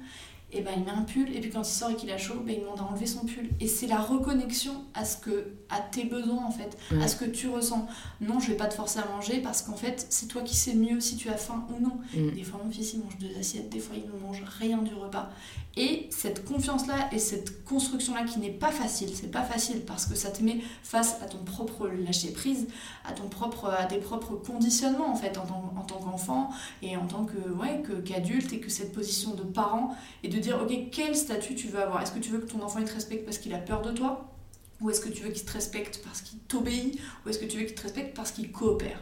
[0.53, 2.41] et ben il met un pull et puis quand il sort et qu'il a chaud,
[2.45, 3.49] ben il demande à enlever son pull.
[3.61, 7.25] Et c'est la reconnexion à ce que à tes besoins en fait, à ce que
[7.25, 7.87] tu ressens.
[8.21, 10.75] Non, je vais pas te forcer à manger parce qu'en fait, c'est toi qui sais
[10.75, 11.99] mieux si tu as faim ou non.
[12.15, 12.31] Mm.
[12.31, 14.95] Des fois mon fils il mange deux assiettes, des fois il ne mange rien du
[14.95, 15.31] repas.
[15.79, 20.15] Et cette confiance-là et cette construction-là qui n'est pas facile, c'est pas facile parce que
[20.15, 22.67] ça te met face à ton propre lâcher-prise,
[23.05, 26.49] à, propre, à tes propres conditionnements en fait en tant, en tant qu'enfant
[26.81, 30.59] et en tant que, ouais, qu'adulte et que cette position de parent et de dire
[30.63, 32.03] ok quel statut tu veux avoir?
[32.03, 34.33] Est-ce que tu veux que ton enfant te respecte parce qu'il a peur de toi?
[34.81, 36.99] Ou est-ce que tu veux qu'il te respecte parce qu'il t'obéit?
[37.25, 39.01] Ou est-ce que tu veux qu'il te respecte parce qu'il coopère?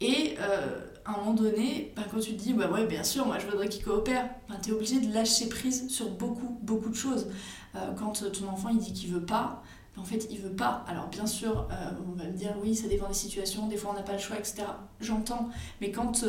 [0.00, 3.26] Et euh, à un moment donné, ben, quand tu te dis, bah ouais, bien sûr,
[3.26, 6.90] moi je voudrais qu'il coopère, ben, tu es obligé de lâcher prise sur beaucoup, beaucoup
[6.90, 7.28] de choses.
[7.74, 9.62] Euh, quand ton enfant il dit qu'il veut pas,
[9.94, 10.84] ben, en fait il veut pas.
[10.88, 13.92] Alors bien sûr, euh, on va me dire, oui, ça dépend des situations, des fois
[13.92, 14.62] on n'a pas le choix, etc.
[15.00, 15.50] J'entends.
[15.80, 16.24] Mais quand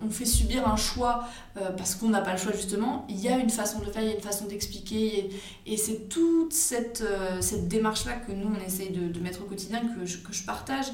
[0.00, 1.24] on fait subir un choix
[1.76, 4.08] parce qu'on n'a pas le choix justement, il y a une façon de faire, il
[4.08, 5.30] y a une façon d'expliquer.
[5.66, 7.02] Et, c'est toute cette,
[7.40, 10.86] cette démarche-là que nous, on essaye de, mettre au quotidien, que que je partage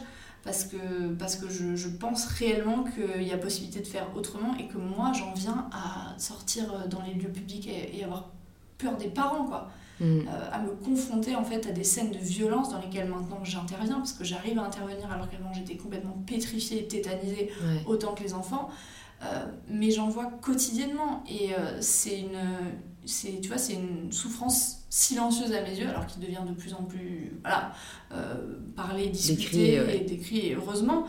[0.43, 4.55] parce que, parce que je, je pense réellement qu'il y a possibilité de faire autrement
[4.59, 8.30] et que moi j'en viens à sortir dans les lieux publics et, avoir
[8.78, 9.68] peur des parents quoi.
[10.01, 10.20] Mm.
[10.20, 13.97] Euh, à me confronter en fait à des scènes de violence dans lesquelles maintenant j'interviens
[13.97, 17.51] parce que j'arrive à intervenir alors qu'avant j'étais complètement pétrifiée, tétanisée
[17.86, 18.70] autant que les enfants.
[19.23, 21.25] Euh, mais j'en vois quotidiennement.
[21.29, 22.39] Et euh, c'est une,
[23.05, 26.75] c'est tu vois c'est une souffrance silencieuse à mes yeux alors qu'il devient de plus
[26.75, 27.73] en plus voilà
[28.12, 31.07] euh, parler discuter et décrit heureusement.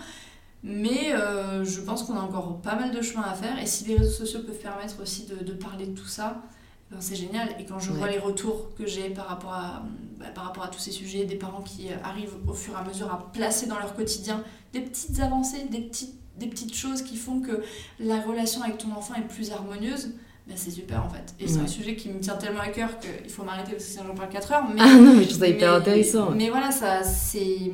[0.64, 3.58] Mais euh, je pense qu'on a encore pas mal de chemin à faire.
[3.60, 6.44] Et si les réseaux sociaux peuvent permettre aussi de, de parler de tout ça
[6.92, 7.56] ben c'est génial.
[7.58, 9.84] Et quand je vois les retours que j'ai par rapport à
[10.20, 12.84] bah, par rapport à tous ces sujets des parents qui arrivent au fur et à
[12.84, 14.44] mesure à placer dans leur quotidien
[14.74, 17.64] des petites avancées des petites des petites choses qui font que
[18.00, 20.14] la relation avec ton enfant est plus harmonieuse
[20.48, 21.36] bah, c'est super en fait.
[21.40, 23.92] Et c'est un sujet qui me tient tellement à cœur qu'il faut m'arrêter parce que
[23.92, 24.64] sinon j'en parle 4 heures.
[24.74, 26.32] Mais, ah non, mais je trouve ça hyper intéressant.
[26.32, 27.72] Mais voilà, ça, c'est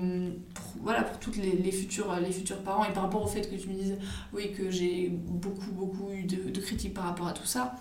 [0.53, 3.49] pour, voilà, pour tous les, les, futurs, les futurs parents et par rapport au fait
[3.49, 3.95] que tu me dises,
[4.33, 7.75] oui, que j'ai beaucoup, beaucoup eu de, de, critiques par rapport à tout ça,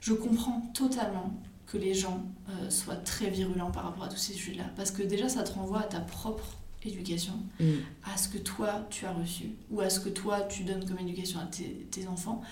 [0.00, 1.34] je comprends totalement
[1.66, 4.64] que les gens euh, soient très virulents par rapport à tous ces sujets-là.
[4.74, 7.64] Parce que déjà, ça te renvoie à ta propre éducation, mm.
[8.12, 10.98] à ce que toi tu as reçu, ou à ce que toi tu donnes comme
[10.98, 12.42] éducation à tes, tes enfants.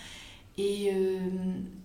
[0.59, 1.19] Et, euh,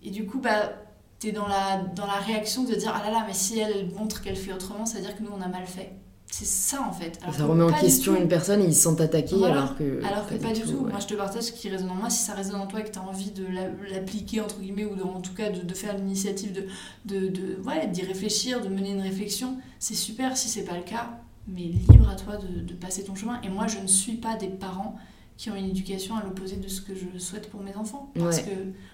[0.03, 0.73] et, du coup, bah,
[1.19, 3.91] tu es dans la, dans la réaction de dire Ah là là, mais si elle
[3.91, 5.91] montre qu'elle fait autrement, ça veut dire que nous on a mal fait.
[6.33, 7.19] C'est ça en fait.
[7.31, 10.03] ça remet en question une personne et ils se sentent attaqués alors que.
[10.03, 10.79] Alors que pas, du tout.
[10.79, 12.09] Moi je te partage ce qui résonne en moi.
[12.09, 13.45] Si ça résonne en toi et que tu as envie de
[13.91, 16.65] l'appliquer entre guillemets ou en tout cas de, de faire l'initiative de,
[17.05, 20.35] de, de ouais, d'y réfléchir, de mener une réflexion, c'est super.
[20.35, 23.41] Si c'est pas le cas, mais libre à toi de, de, passer ton chemin.
[23.41, 24.97] Et moi je ne suis pas des parents
[25.37, 28.11] qui ont une éducation à l'opposé de ce que je souhaite pour mes enfants.
[28.17, 28.51] Parce que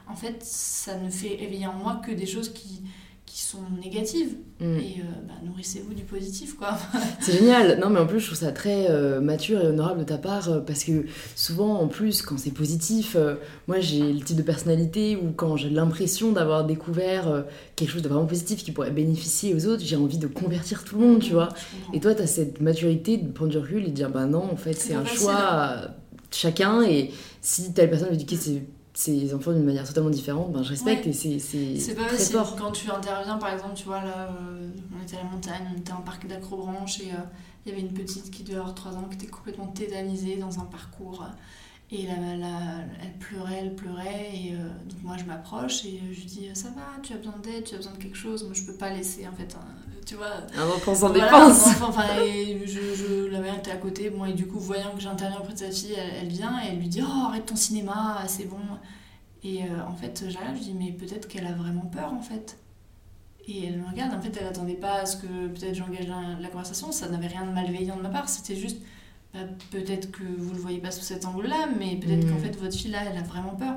[0.07, 2.81] en fait ça ne fait éveiller en moi que des choses qui
[3.29, 4.33] qui sont négatives.
[4.59, 4.63] Mm.
[4.79, 6.75] Et euh, bah, nourrissez-vous du positif, quoi.
[7.21, 7.79] c'est génial.
[7.79, 10.49] Non, mais en plus, je trouve ça très euh, mature et honorable de ta part
[10.49, 11.05] euh, parce que
[11.35, 13.15] souvent, en plus, quand c'est positif,
[13.67, 18.09] moi, j'ai le type de personnalité où quand j'ai l'impression d'avoir découvert quelque chose de
[18.09, 21.33] vraiment positif qui pourrait bénéficier aux autres, j'ai envie de convertir tout le monde, tu
[21.33, 21.49] vois.
[21.93, 24.43] Et toi, tu as cette maturité de prendre du recul et de dire, bah non,
[24.51, 25.91] en fait, c'est un choix
[26.31, 27.11] chacun et
[27.41, 28.61] si telle personne veut éduquer c'est
[28.99, 32.57] ces enfants d'une manière totalement différente, ben, je respecte et c'est pas très fort.
[32.57, 35.79] Quand tu interviens, par exemple, tu vois, là, euh, on était à la montagne, on
[35.79, 37.23] était en parc d'acrobranche et euh,
[37.65, 40.59] il y avait une petite qui devait avoir 3 ans qui était complètement tétanisée dans
[40.59, 41.25] un parcours.
[41.91, 42.13] Et là,
[43.01, 44.31] elle pleurait, elle pleurait.
[44.33, 47.37] Et euh, donc moi, je m'approche et je lui dis Ça va, tu as besoin
[47.41, 48.43] d'aide, tu as besoin de quelque chose.
[48.43, 49.55] Moi, je peux pas laisser, en fait,
[50.09, 50.41] tu vois.
[50.57, 51.67] Un enfant sans dépense.
[51.83, 54.09] enfin, et je, je, la mère était à côté.
[54.09, 56.79] Bon, et du coup, voyant que j'interviens auprès de sa fille, elle, vient et elle
[56.79, 58.57] lui dit Oh, arrête ton cinéma, c'est bon.
[59.43, 62.57] Et euh, en fait, j'arrive, je dis Mais peut-être qu'elle a vraiment peur, en fait.
[63.47, 64.15] Et elle me regarde.
[64.15, 66.91] En fait, elle attendait pas à ce que peut-être j'engage la, la conversation.
[66.91, 68.29] Ça n'avait rien de malveillant de ma part.
[68.29, 68.79] C'était juste
[69.33, 72.39] bah, peut-être que vous le voyez pas sous cet angle-là, mais peut-être qu'en mm.
[72.39, 73.75] fait votre fille là, elle a vraiment peur.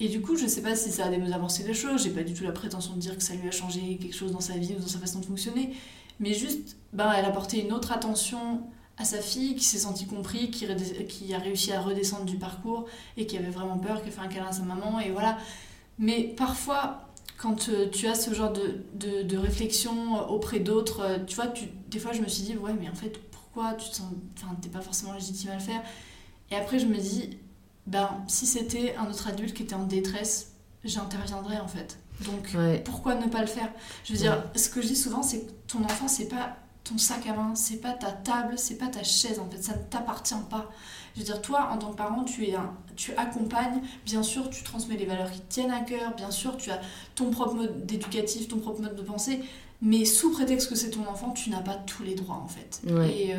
[0.00, 2.34] Et du coup, je sais pas si ça a désamorcé les choses, j'ai pas du
[2.34, 4.74] tout la prétention de dire que ça lui a changé quelque chose dans sa vie
[4.76, 5.74] ou dans sa façon de fonctionner,
[6.20, 8.62] mais juste, bah, elle a porté une autre attention
[8.96, 10.66] à sa fille, qui s'est senti compris, qui,
[11.08, 12.86] qui a réussi à redescendre du parcours
[13.16, 15.38] et qui avait vraiment peur, qui a fait un câlin à sa maman, et voilà.
[15.98, 21.18] Mais parfois, quand euh, tu as ce genre de, de, de réflexion auprès d'autres, euh,
[21.24, 23.18] tu vois, tu, des fois je me suis dit, ouais, mais en fait,
[23.78, 25.82] tu te sens, enfin, t'es pas forcément légitime à le faire?
[26.50, 27.30] Et après, je me dis,
[27.88, 30.52] ben, si c'était un autre adulte qui était en détresse,
[30.84, 31.98] j'interviendrais en fait.
[32.24, 33.70] Donc, pourquoi ne pas le faire?
[34.04, 36.98] Je veux dire, ce que je dis souvent, c'est que ton enfant, c'est pas ton
[36.98, 39.82] sac à main, c'est pas ta table, c'est pas ta chaise en fait, ça ne
[39.82, 40.70] t'appartient pas.
[41.14, 44.48] Je veux dire, toi, en tant que parent, tu, es un, tu accompagnes, bien sûr,
[44.50, 46.80] tu transmets les valeurs qui te tiennent à cœur, bien sûr, tu as
[47.14, 49.40] ton propre mode éducatif, ton propre mode de pensée,
[49.80, 52.82] mais sous prétexte que c'est ton enfant, tu n'as pas tous les droits en fait.
[52.86, 53.38] Et, euh,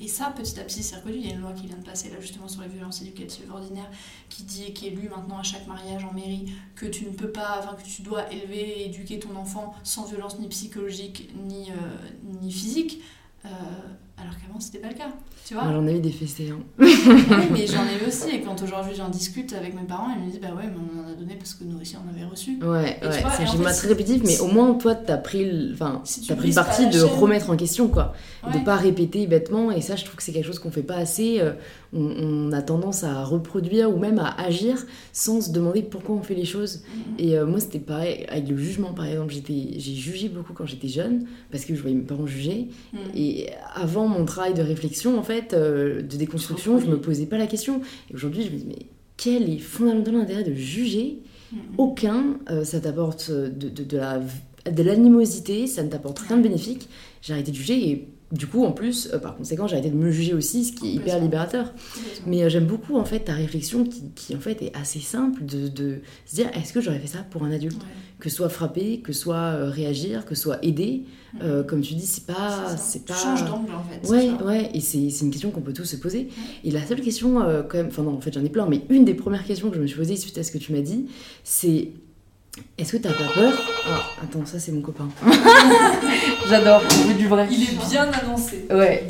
[0.00, 1.16] et, ça, petit à petit, c'est reconnu.
[1.16, 3.50] Il y a une loi qui vient de passer là justement sur les violences éducatives
[3.50, 3.90] ordinaires
[4.28, 7.30] qui dit qui est lue maintenant à chaque mariage en mairie que tu ne peux
[7.30, 11.70] pas, enfin que tu dois élever et éduquer ton enfant sans violence ni psychologique ni,
[11.70, 13.02] euh, physique.
[13.44, 13.48] Euh,
[14.20, 15.10] alors qu'avant, c'était pas le cas.
[15.46, 16.50] Tu vois J'en ai eu des fessées.
[16.50, 16.60] Hein.
[16.78, 16.94] oui,
[17.52, 18.30] mais j'en ai eu aussi.
[18.30, 21.06] Et quand aujourd'hui j'en discute avec mes parents, ils me disent Bah ouais, mais on
[21.06, 22.58] en a donné parce que nous aussi on avait reçu.
[22.60, 22.98] Ouais, ouais.
[23.02, 26.88] C'est un très répétitif, mais au moins toi, t'as pris, enfin, as pris le parti
[26.88, 28.14] de remettre en question, quoi.
[28.52, 29.70] De pas répéter bêtement.
[29.70, 31.40] Et ça, je trouve que c'est quelque chose qu'on fait pas assez.
[31.40, 31.52] Euh,
[31.92, 36.34] on, a tendance à reproduire ou même à agir sans se demander pourquoi on fait
[36.34, 36.78] les choses.
[36.78, 37.24] Mm-hmm.
[37.24, 39.32] Et euh, moi, c'était pareil avec le jugement, par exemple.
[39.32, 42.68] J'ai jugé beaucoup quand j'étais jeune parce que je voyais mes parents juger.
[42.92, 42.96] Mm.
[43.14, 47.38] Et avant mon travail de réflexion, en fait, euh, de déconstruction, je me posais pas
[47.38, 47.80] la question.
[48.10, 48.86] Et aujourd'hui, je me dis, mais
[49.16, 51.18] quel est fondamentalement l'intérêt de juger.
[51.78, 54.20] Aucun, euh, ça t'apporte de, de, de, la
[54.70, 56.88] de l'animosité, ça ne t'apporte rien de bénéfique.
[57.22, 59.96] J'ai arrêté de juger et du coup, en plus, euh, par conséquent, j'ai arrêté de
[59.96, 61.72] me juger aussi, ce qui est hyper libérateur.
[62.26, 65.44] Mais euh, j'aime beaucoup, en fait, ta réflexion qui, qui, en fait, est assez simple
[65.44, 67.80] de, de se dire, est-ce que j'aurais fait ça pour un adulte?
[68.20, 71.04] Que soit frapper, que soit euh, réagir, que soit aider.
[71.68, 72.76] comme tu dis, c'est pas...
[72.76, 73.14] C'est pas...
[73.14, 74.08] Tu changes d'angle, en fait.
[74.08, 76.28] Ouais, ouais, et c'est une question qu'on peut tous se poser.
[76.64, 77.88] Et la seule question, quand même...
[77.88, 79.86] Enfin non, en fait, j'en ai plein, mais une des premières questions que je me
[79.86, 81.06] suis posée suite à ce que tu m'as dit,
[81.44, 81.90] c'est
[82.76, 83.52] est-ce que t'as pas peur?
[83.86, 85.08] Ah, Attends, ça c'est mon copain.
[86.48, 87.48] J'adore, on du vrai.
[87.50, 88.66] Il est bien annoncé.
[88.70, 89.04] Ouais.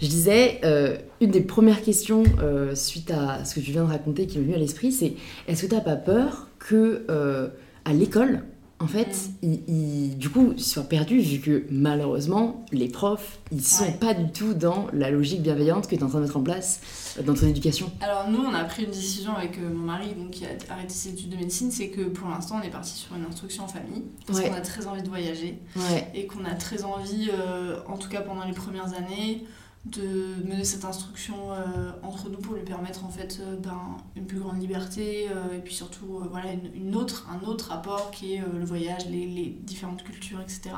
[0.00, 3.88] Je disais, euh, une des premières questions euh, suite à ce que tu viens de
[3.88, 5.14] raconter qui m'est venue à l'esprit, c'est
[5.48, 7.48] est-ce que t'as pas peur que euh,
[7.88, 8.44] à l'école,
[8.80, 13.64] en fait, ils, ils- du coup, ils sont perdus vu que malheureusement, les profs, ils
[13.64, 13.96] sont Ouais.
[13.98, 16.42] pas du tout dans la logique bienveillante que tu es en train de mettre en
[16.44, 16.80] place
[17.18, 17.90] euh, dans ton éducation.
[18.00, 20.90] Alors nous, on a pris une décision avec euh, mon mari, donc qui a arrêté
[20.94, 23.68] ses études de médecine, c'est que pour l'instant, on est parti sur une instruction en
[23.68, 24.48] famille, parce Ouais.
[24.48, 28.08] qu'on a très envie de voyager, Ouais, et qu'on a très envie, euh, en tout
[28.08, 29.44] cas pendant les premières années,
[29.90, 34.26] de mener cette instruction euh, entre nous pour lui permettre en fait euh, ben, une
[34.26, 38.40] plus grande liberté euh, et puis surtout voilà une, autre un autre apport qui est
[38.40, 40.70] le voyage les, les différentes cultures etc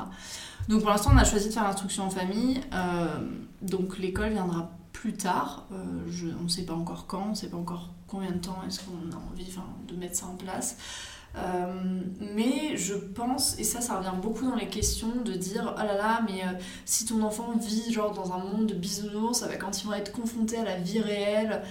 [0.69, 2.61] donc pour l'instant on a choisi de faire l'instruction en famille.
[3.61, 5.67] Donc l'école viendra plus tard.
[5.71, 8.81] On ne sait pas encore quand on ne sait pas encore combien de temps est-ce
[8.81, 9.51] qu'on a envie
[9.87, 10.77] de mettre ça en place
[11.37, 12.01] euh,
[12.35, 15.95] mais je pense, et ça, ça revient beaucoup dans les questions, de dire oh là
[15.95, 19.81] là, mais euh, si ton enfant vit genre dans un monde de bisounours, va quand
[19.81, 21.61] ils vont être confrontés à la vie réelle.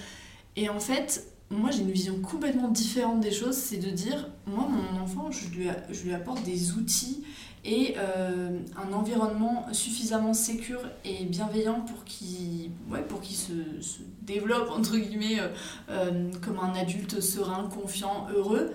[0.55, 4.67] Et en fait, moi j'ai une vision complètement différente des choses, c'est de dire moi,
[4.67, 7.23] mon enfant, je lui, je lui apporte des outils
[7.63, 13.51] et euh, un environnement suffisamment sécure et bienveillant pour qu'il ouais, se,
[14.23, 15.37] développe, entre guillemets,
[16.41, 18.73] comme un adulte serein, confiant, heureux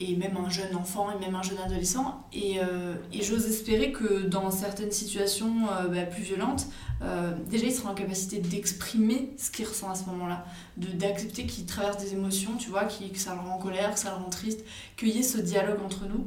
[0.00, 2.24] et même un jeune enfant et même un jeune adolescent.
[2.32, 6.66] Et, euh, et j'ose espérer que dans certaines situations euh, bah, plus violentes,
[7.02, 10.44] euh, déjà il sera en capacité d'exprimer ce qu'il ressent à ce moment-là,
[10.76, 13.98] d'accepter qu'il traverse des émotions, tu vois, qu'il- que ça le rend en colère, que
[13.98, 14.64] ça le rend triste,
[14.96, 16.26] qu'il y ait ce dialogue entre nous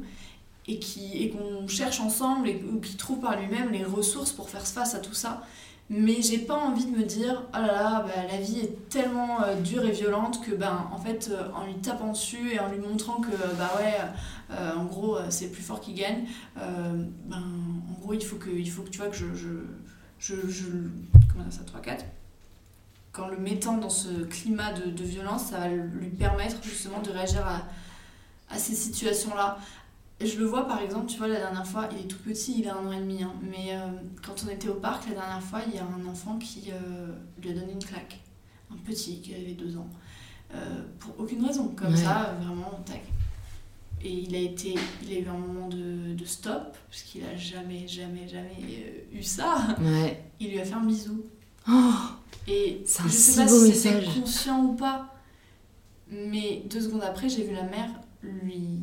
[0.68, 4.48] et qui- et qu'on cherche ensemble et, ou qu'il trouve par lui-même les ressources pour
[4.50, 5.42] faire face à tout ça.
[5.94, 9.42] Mais j'ai pas envie de me dire, oh là là, bah, la vie est tellement
[9.42, 12.70] euh, dure et violente que, ben, en fait, euh, en lui tapant dessus et en
[12.70, 13.28] lui montrant que,
[13.58, 13.94] bah ouais,
[14.52, 16.24] euh, en gros, euh, c'est plus fort qui gagne,
[16.56, 17.42] euh, ben,
[17.90, 19.26] en gros, il faut que, il faut que tu vois que je.
[19.34, 20.64] je, je,
[21.30, 22.04] comment ça, 3-4
[23.12, 27.10] Qu'en le mettant dans ce climat de, de violence, ça va lui permettre justement de
[27.10, 27.68] réagir à,
[28.48, 29.58] à ces situations-là.
[29.58, 29.81] Et
[30.24, 32.68] Je le vois par exemple, tu vois, la dernière fois, il est tout petit, il
[32.68, 33.86] a un an et demi, hein, mais euh,
[34.24, 37.12] quand on était au parc la dernière fois, il y a un enfant qui euh,
[37.42, 38.20] lui a donné une claque.
[38.70, 39.88] Un petit qui avait deux ans.
[40.54, 41.96] Euh, pour aucune raison, comme Ouais.
[41.96, 43.02] ça, vraiment, tac.
[44.04, 47.36] Et il a, été, il a eu un moment de, de stop, parce qu'il a
[47.36, 49.76] jamais, jamais, jamais eu ça.
[49.80, 50.24] ouais.
[50.40, 51.22] Il lui a fait un bisou.
[51.68, 51.92] Oh,
[52.48, 55.14] Et C'est un je sais si pas si c'était conscient ou pas,
[56.10, 57.90] mais deux secondes après, j'ai vu la mère
[58.22, 58.80] lui,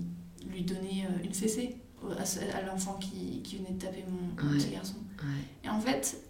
[0.49, 1.75] lui donner euh, une fessée
[2.53, 4.57] à, l'enfant qui, qui venait de taper mon, mon Ouais.
[4.57, 4.95] petit garçon.
[5.21, 5.43] ouais.
[5.65, 6.21] Et en fait,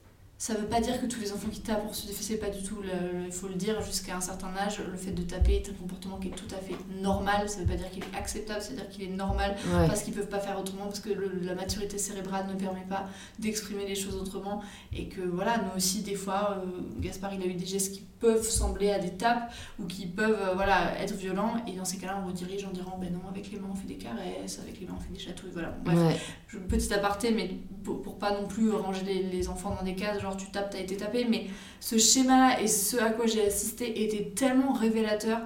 [0.42, 2.64] ça veut pas dire que tous les enfants qui tapent pour se défesser, pas du
[2.64, 2.78] tout.
[3.26, 6.18] Il faut le dire, jusqu'à un certain âge, le fait de taper est un comportement
[6.18, 7.50] qui est tout à fait normal.
[7.50, 9.86] Ça veut pas dire qu'il est acceptable, c'est-à-dire qu'il est normal Ouais.
[9.88, 13.10] parce qu'ils peuvent pas faire autrement, parce que le- la maturité cérébrale ne permet pas
[13.38, 14.62] d'exprimer les choses autrement,
[14.96, 18.04] et que voilà, nous aussi, des fois, euh, Gaspard, il a eu des gestes qui
[18.22, 21.98] peuvent sembler à des tapes, ou qui peuvent euh, voilà, être violents, et dans ces
[21.98, 24.80] cas-là, on redirige en disant, ben non, avec les mains, on fait des caresses, avec
[24.80, 25.70] les mains, on fait des chatouilles, voilà.
[25.84, 26.20] Bon, bref, Ouais.
[26.48, 27.50] je- petit aparté, mais
[27.84, 30.72] pour, pour pas non plus ranger les, les enfants dans des cases, genre tu tapes,
[30.72, 31.48] t'as été tapé, mais
[31.80, 35.40] ce schéma-là et ce à quoi j'ai assisté était tellement révélateur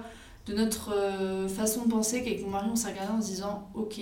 [0.46, 3.68] de notre euh, façon de penser qu'avec mon mari, on s'est regardé en se disant,
[3.74, 4.00] ok,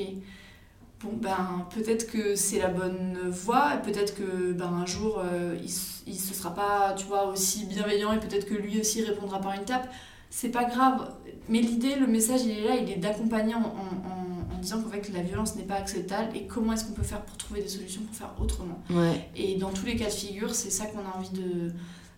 [1.03, 5.71] bon ben peut-être que c'est la bonne voie, peut-être que ben un jour euh, il,
[6.07, 9.53] il se sera pas, tu vois, aussi bienveillant et peut-être que lui aussi répondra par
[9.53, 9.89] une tape.
[10.31, 11.15] C'est pas grave,
[11.49, 14.32] mais l'idée, le message, il est là, il est d'accompagner en
[14.63, 17.37] disant qu'en fait la violence n'est pas acceptable et comment est-ce qu'on peut faire pour
[17.37, 18.81] trouver des solutions pour faire autrement.
[18.91, 19.29] Ouais.
[19.37, 21.73] Et dans tous les cas de figure, c'est ça qu'on a envie de,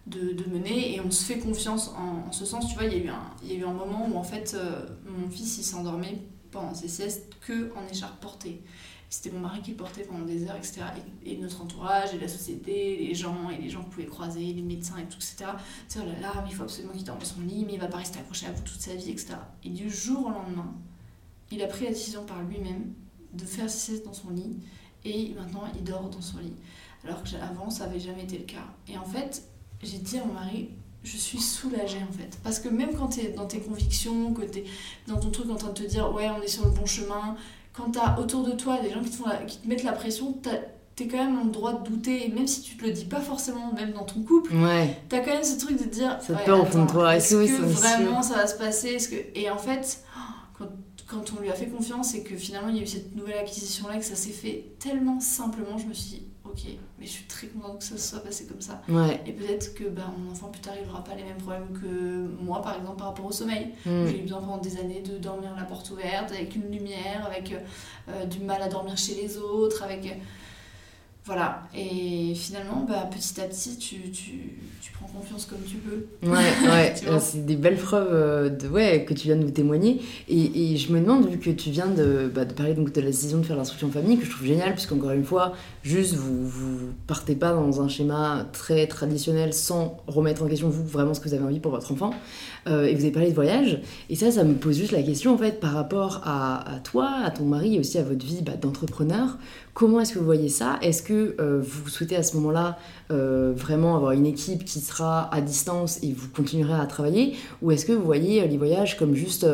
[0.07, 2.69] de, de mener et on se fait confiance en, en ce sens.
[2.69, 4.23] Tu vois, il y, a eu un, il y a eu un moment où en
[4.23, 6.19] fait euh, mon fils il s'endormait
[6.51, 8.63] pendant ses siestes que en écharpe portée.
[9.11, 10.81] C'était mon mari qui le portait pendant des heures, etc.
[11.25, 14.07] Et, et notre entourage, et la société, les gens, et les gens que vous pouvez
[14.07, 15.53] croiser, les médecins et tout, etc.
[15.87, 17.81] C'est oh là là, mais il faut absolument qu'il dorme dans son lit, mais il
[17.81, 19.35] va pas rester accroché à vous toute sa vie, etc.
[19.63, 20.75] Et du jour au lendemain,
[21.51, 22.93] il a pris la décision par lui-même
[23.33, 24.57] de faire ses siestes dans son lit,
[25.05, 26.55] et maintenant il dort dans son lit.
[27.05, 28.65] Alors que avant, ça avait jamais été le cas.
[28.89, 29.43] Et en fait,
[29.83, 30.71] j'ai dit à mon mari,
[31.03, 32.39] je suis soulagée en fait.
[32.43, 34.65] Parce que même quand tu es dans tes convictions, que tu es
[35.07, 37.37] dans ton truc en train de te dire, ouais, on est sur le bon chemin,
[37.75, 39.83] quand tu as autour de toi des gens qui te, font la- qui te mettent
[39.83, 40.61] la pression, t'as-
[40.97, 43.21] t'es quand même en droit de douter, et même si tu te le dis pas
[43.21, 44.97] forcément, même dans ton couple, Ouais.
[45.11, 47.63] t'as quand même ce truc de te dire, Cette ouais, de attends, toi, est-ce que
[47.63, 48.97] vraiment ça va se passer?
[48.97, 49.39] Que...
[49.39, 50.04] Et en fait,
[51.07, 53.39] quand, on lui a fait confiance et que finalement il y a eu cette nouvelle
[53.39, 56.63] acquisition-là, que ça s'est fait tellement simplement, je me suis dit, ok,
[56.99, 58.83] mais je suis très contente que ça se soit passé comme ça.
[58.89, 59.23] Ouais.
[59.27, 62.29] Et peut-être que ben, mon enfant plus tard il n'aura pas les mêmes problèmes que
[62.43, 63.73] moi, par exemple, par rapport au sommeil.
[63.85, 64.07] Mm.
[64.07, 67.55] J'ai eu besoin pendant des années de dormir la porte ouverte, avec une lumière, avec
[68.09, 70.21] euh, du mal à dormir chez les autres, avec.
[71.25, 75.77] Euh, voilà, et finalement, bah, petit à petit, tu, tu, tu prends confiance comme tu
[75.77, 76.07] peux.
[76.29, 80.03] Ouais, ouais, c'est des belles preuves euh, de, ouais, que tu viens de nous témoigner.
[80.29, 83.01] Et, et je me demande, vu que tu viens de, bah, de parler donc, de
[83.01, 86.15] la décision de faire l'instruction en famille, que je trouve génial, puisqu'encore une fois, juste
[86.15, 91.15] vous, vous partez pas dans un schéma très traditionnel sans remettre en question vous vraiment
[91.15, 92.13] ce que vous avez envie pour votre enfant.
[92.67, 93.81] Euh, et vous avez parlé de voyage.
[94.09, 97.11] Et ça, ça me pose juste la question, en fait, par rapport à, à toi,
[97.25, 99.39] à ton mari et aussi à votre vie bah, d'entrepreneur.
[99.75, 100.79] Comment est-ce que vous voyez ça?
[100.83, 102.79] Est-ce que euh, vous souhaitez à ce moment-là
[103.11, 107.35] euh, vraiment avoir une équipe qui sera à distance et vous continuerez à travailler?
[107.61, 109.47] Ou est-ce que vous voyez les voyages comme juste,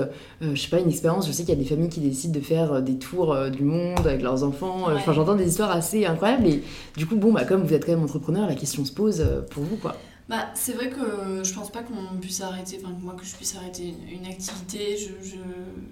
[0.42, 1.26] je sais pas, une expérience?
[1.26, 4.06] Je sais qu'il y a des familles qui décident de faire des tours du monde
[4.06, 4.88] avec leurs enfants.
[4.94, 6.46] Enfin, j'entends des histoires assez incroyables.
[6.46, 6.62] Et
[6.96, 9.64] du coup, bon, bah, comme vous êtes quand même entrepreneur, la question se pose pour
[9.64, 9.96] vous, quoi.
[10.30, 13.56] Bah, c'est vrai que je pense pas qu'on puisse arrêter, enfin moi que je puisse
[13.56, 14.96] arrêter une, activité.
[14.96, 15.36] Je,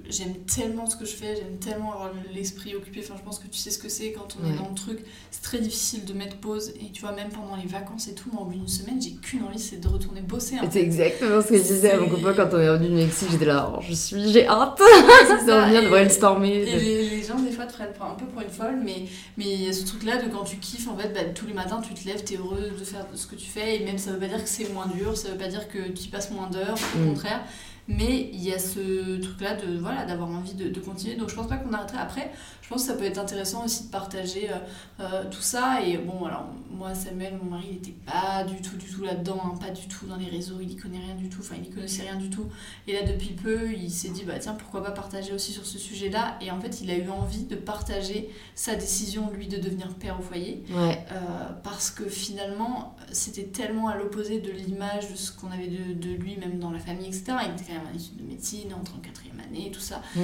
[0.09, 3.01] j'aime tellement ce que je fais, j'aime tellement avoir l'esprit occupé.
[3.03, 5.01] Enfin, je pense que tu sais ce que c'est quand on est dans le truc.
[5.33, 6.73] C'est très difficile de mettre pause.
[6.81, 9.15] Et tu vois, même pendant les vacances et tout, moi, au bout d'une semaine, j'ai
[9.15, 10.55] qu'une envie, c'est de retourner bosser.
[10.71, 13.31] C'est exactement ce que je disais à mon copain quand on est revenu du Mexique.
[13.33, 16.63] J'étais là, oh, je suis, j'ai hâte de revenir, de brainstormer.
[16.63, 19.47] Et les, les, gens, des fois, te prennent un peu pour une folle, mais mais
[19.47, 21.81] il y a ce truc-là de quand tu kiffes, en fait, bah, tous les matins,
[21.81, 23.77] tu te lèves, t'es heureux de faire ce que tu fais.
[23.77, 25.89] Et même ça veut pas dire que c'est moins dur, ça veut pas dire que
[25.89, 27.09] tu passes moins d'heures, au mm.
[27.09, 27.41] contraire.
[27.89, 31.17] Mais il y a ce truc-là de voilà d'avoir envie de, de, continuer.
[31.17, 31.99] Donc je pense pas qu'on arrêterait.
[31.99, 32.31] Après,
[32.69, 34.57] je pense que ça peut être intéressant aussi de partager euh,
[35.01, 35.81] euh, tout ça.
[35.83, 39.41] Et bon, alors moi, Samuel, mon mari, il était pas du tout, du tout là-dedans,
[39.43, 41.67] hein, pas du tout dans les réseaux, il y connaît rien du tout, enfin, il
[41.67, 42.47] y connaissait rien du tout.
[42.87, 45.79] Et là, depuis peu, il s'est dit, bah tiens, pourquoi pas partager aussi sur ce
[45.79, 46.37] sujet-là.
[46.43, 50.19] Et en fait, il a eu envie de partager sa décision, lui, de devenir père
[50.21, 50.63] au foyer.
[50.71, 51.07] Ouais.
[51.13, 51.17] Euh,
[51.63, 56.11] parce que finalement, c'était tellement à l'opposé de l'image de ce qu'on avait de, de,
[56.11, 57.33] lui, même dans la famille, etc.
[57.47, 60.03] Il était en études de médecine, entré en quatrième année, tout ça.
[60.15, 60.21] Mm.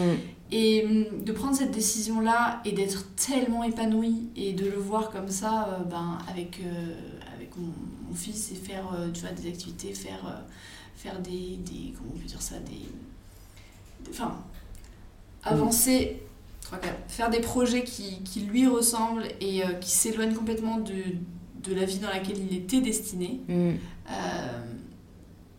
[0.53, 5.29] Et hum, de prendre cette décision-là et d'être tellement épanoui et de le voir comme
[5.29, 6.95] ça euh, ben, avec, euh,
[7.35, 7.73] avec mon,
[8.15, 10.45] fils et faire euh, tu vois, des activités, faire,
[10.97, 14.37] faire des, des, Comment on peut dire ça des, Enfin,
[15.43, 16.21] avancer,
[17.09, 20.95] faire des projets qui, qui lui ressemblent et qui s'éloignent complètement de,
[21.63, 23.41] de la vie dans laquelle il était destiné.
[23.49, 23.77] Mm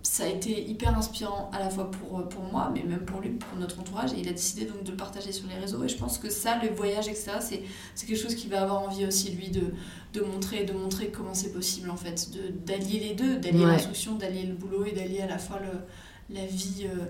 [0.05, 3.21] ça a été hyper inspirant à la fois pour, euh, pour moi, mais même pour
[3.21, 4.13] lui, pour notre entourage.
[4.13, 5.83] Et il a décidé donc de le partager sur les réseaux.
[5.83, 9.03] Et je pense que ça, le voyage, etc., c'est quelque chose qu'il va avoir envie
[9.05, 9.73] aussi, lui, de,
[10.13, 12.29] de, montrer, de montrer comment c'est possible, en fait,
[12.65, 16.45] d'allier les deux, d'allier l'instruction, d'allier le boulot et d'allier à la fois le, la
[16.45, 16.85] vie.
[16.85, 17.05] Euh,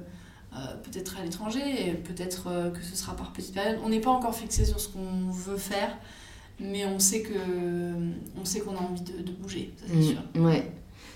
[0.54, 3.78] euh, peut-être à l'étranger, peut-être que ce sera par petite période.
[3.84, 5.98] On n'est pas encore fixé sur ce qu'on veut faire,
[6.62, 7.34] mais on sait que
[8.40, 10.22] on sait qu'on a envie de, de bouger, ça c'est mmh, sûr.
[10.36, 10.72] Ouais.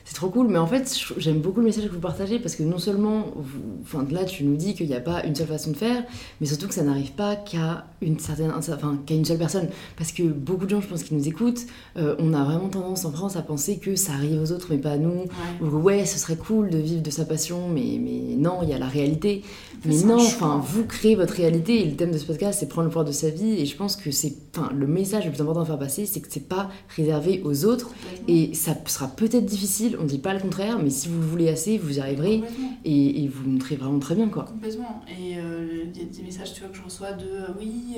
[0.10, 2.64] C'est trop cool, mais en fait, j'aime beaucoup le message que vous partagez parce que
[2.64, 5.70] non seulement, vous, enfin, là, tu nous dis qu'il n'y a pas une seule façon
[5.70, 6.04] de faire,
[6.42, 9.68] mais surtout que ça n'arrive pas qu'à une certaine, enfin, qu'à une seule personne.
[9.98, 11.66] Parce que beaucoup de gens, je pense, qui nous écoutent,
[11.98, 14.78] euh, on a vraiment tendance en France à penser que ça arrive aux autres, mais
[14.78, 15.26] pas à nous.
[15.62, 18.74] Ou ouais, ce serait cool de vivre de sa passion, mais, mais non, il y
[18.74, 19.44] a la réalité.
[19.86, 22.86] Mais non, enfin, vous créez votre réalité et le thème de ce podcast, c'est prendre
[22.86, 23.54] le pouvoir de sa vie.
[23.54, 26.20] Et je pense que c'est, enfin, le message le plus important à faire passer, c'est
[26.20, 27.92] que c'est pas réservé aux autres.
[28.28, 31.50] Et ça sera peut-être difficile, on dit pas le contraire, mais si vous le voulez
[31.50, 32.44] assez, vous y arriverez.
[32.86, 34.44] Et, et, vous montrez vraiment très bien, quoi.
[34.46, 35.02] Complètement.
[35.08, 37.89] Et euh, il y a des messages, tu vois, que je reçois de euh, oui.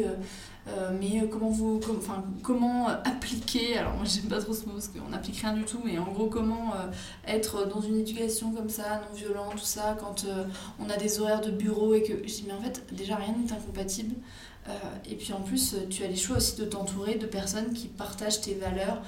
[0.67, 1.81] Euh, mais comment vous
[2.43, 5.79] comment appliquer alors moi j'aime pas trop ce mot parce qu'on n'applique rien du tout
[5.83, 6.73] mais en gros comment
[7.27, 10.27] être dans une éducation comme ça non violente tout ça quand
[10.79, 13.33] on a des horaires de bureau et que je dis mais en fait déjà rien
[13.35, 14.13] n'est incompatible
[15.09, 18.41] et puis en plus tu as les choix aussi de t'entourer de personnes qui partagent
[18.41, 19.01] tes valeurs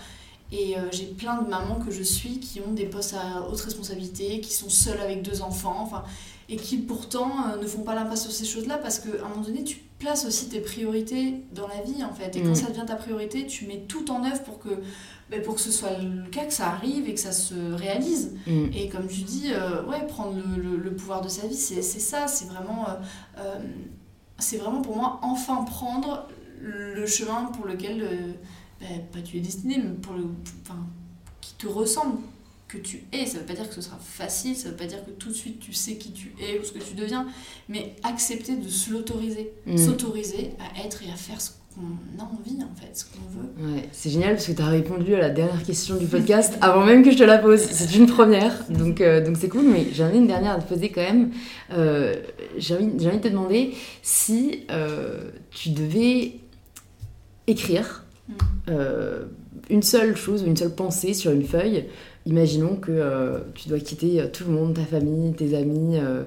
[0.51, 4.41] et j'ai plein de mamans que je suis qui ont des postes à haute responsabilité,
[4.41, 6.03] qui sont seules avec deux enfants, enfin,
[6.49, 9.63] et qui pourtant ne font pas l'impasse sur ces choses-là parce qu'à un moment donné,
[9.63, 12.35] tu places aussi tes priorités dans la vie en fait.
[12.35, 12.55] Et quand mm.
[12.55, 14.69] ça devient ta priorité, tu mets tout en œuvre pour que,
[15.31, 18.35] ben, pour que ce soit le cas, que ça arrive et que ça se réalise.
[18.45, 18.65] Mm.
[18.75, 22.27] Et comme tu dis, euh, ouais, prendre le, le, pouvoir de sa vie, c'est ça,
[22.27, 22.93] c'est vraiment, euh,
[23.39, 23.59] euh,
[24.37, 26.27] c'est vraiment pour moi enfin prendre
[26.61, 28.37] le chemin pour lequel,
[28.79, 30.25] ben, pas tu es destiné, mais pour le,
[30.63, 30.79] enfin,
[31.41, 32.17] qui te ressemble
[32.73, 33.25] que tu es.
[33.25, 35.33] Ça veut pas dire que ce sera facile, ça veut pas dire que tout de
[35.33, 37.27] suite tu sais qui tu es ou ce que tu deviens,
[37.69, 39.77] mais accepter de se l'autoriser, mm.
[39.77, 43.73] s'autoriser à être et à faire ce qu'on a envie en fait, ce qu'on veut.
[43.75, 46.85] Ouais, c'est génial parce que tu as répondu à la dernière question du podcast avant
[46.85, 47.61] même que je te la pose.
[47.61, 50.67] C'est une première, donc euh, donc c'est cool, mais j'en ai une dernière à te
[50.67, 51.31] poser quand même.
[51.73, 52.15] Euh,
[52.57, 56.39] J'ai envie, envie, de te demander si euh, tu devais
[57.45, 58.33] écrire mm.
[59.69, 61.85] une seule chose une seule pensée sur une feuille
[62.25, 66.23] imaginons que euh, tu dois quitter euh, tout le monde, ta famille, tes amis, euh,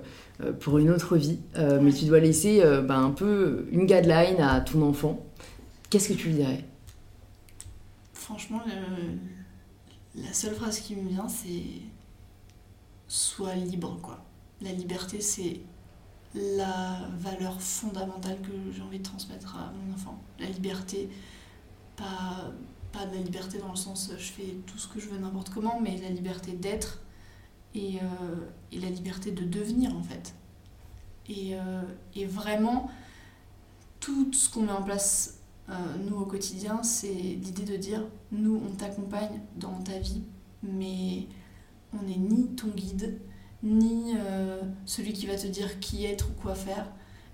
[0.61, 1.39] pour une autre vie,
[1.81, 5.25] mais tu dois laisser ben, un peu une guideline à ton enfant.
[5.89, 6.63] Qu'est-ce que tu lui dirais?
[8.13, 8.61] Franchement,
[10.15, 11.63] la seule phrase qui me vient, c'est
[13.09, 14.23] sois libre, quoi.
[14.61, 15.61] La liberté, c'est
[16.35, 20.23] la valeur fondamentale que j'ai envie de transmettre à mon enfant.
[20.39, 21.09] La liberté,
[21.97, 22.53] pas,
[23.05, 25.81] de la liberté dans le sens je fais tout ce que je veux n'importe comment,
[25.81, 27.03] mais la liberté d'être
[27.75, 28.37] et, euh,
[28.73, 30.35] et, la liberté de devenir en fait.
[31.29, 31.83] Et, euh,
[32.15, 32.89] et vraiment,
[34.01, 35.73] tout ce qu'on met en place, euh,
[36.09, 40.23] nous, au quotidien, c'est l'idée de dire, nous, on t'accompagne dans ta vie,
[40.63, 41.27] mais
[41.93, 43.21] on n'est ni ton guide,
[43.63, 46.91] ni euh, celui qui va te dire qui être ou quoi faire.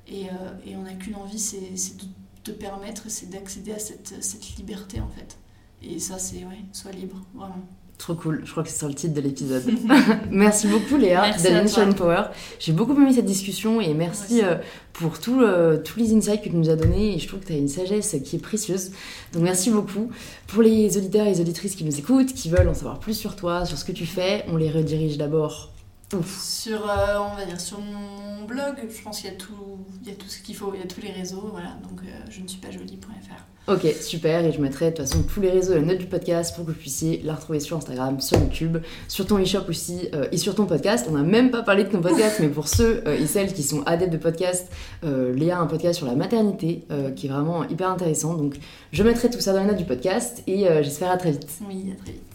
[0.09, 0.33] Et, euh,
[0.65, 2.07] et on n'a qu'une envie, c'est de
[2.43, 5.39] te permettre, c'est d'accéder à cette, cette, liberté en fait.
[5.83, 7.67] Et ça, c'est, ouais, sois libre, vraiment.
[7.99, 9.63] Trop cool, je crois que c'est sur le titre de l'épisode.
[10.31, 12.23] merci beaucoup Léa d'Alien Power.
[12.59, 14.57] J'ai beaucoup aimé cette discussion et merci euh,
[14.93, 15.41] pour tout,
[15.85, 17.69] tous les insights que tu nous as donnés et je trouve que tu as une
[17.69, 18.91] sagesse qui est précieuse.
[19.33, 20.11] Donc merci beaucoup.
[20.49, 23.37] Pour les auditeurs et les auditrices qui nous écoutent, qui veulent en savoir plus sur
[23.37, 25.72] toi, sur ce que tu fais, on les redirige d'abord
[26.21, 30.09] sur, euh, on va dire, sur mon blog, je pense qu'il y a tout, il
[30.09, 32.11] y a tout ce qu'il faut, il y a tous les réseaux, voilà, donc euh,
[32.29, 33.73] je ne suis pas jolie.fr.
[33.73, 36.07] Ok, super, et je mettrai de toute façon tous les réseaux et les notes du
[36.07, 40.09] podcast pour que vous puissiez la retrouver sur Instagram, sur YouTube, sur ton e-shop aussi,
[40.15, 41.07] euh, et sur ton podcast.
[41.09, 43.83] On n'a même pas parlé de ton podcast, mais pour ceux et celles qui sont
[43.85, 44.71] adeptes de podcast,
[45.03, 46.85] Léa a un podcast sur la maternité
[47.15, 48.57] qui est vraiment hyper intéressant, donc
[48.91, 51.47] je mettrai tout ça dans les notes du podcast, et j'espère à très vite.
[51.69, 52.32] Oui, à très vite.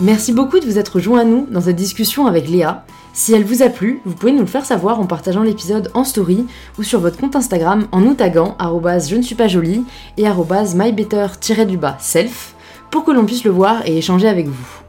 [0.00, 2.84] Merci beaucoup de vous être joint à nous dans cette discussion avec Léa.
[3.12, 6.02] Si elle vous a plu, vous pouvez nous le faire savoir en partageant l'épisode en
[6.02, 6.46] story
[6.78, 9.84] ou sur votre compte Instagram en nous taguant je ne suis pas jolie
[10.16, 12.54] et mybetter-self
[12.90, 14.82] pour que l'on puisse le voir et échanger avec vous.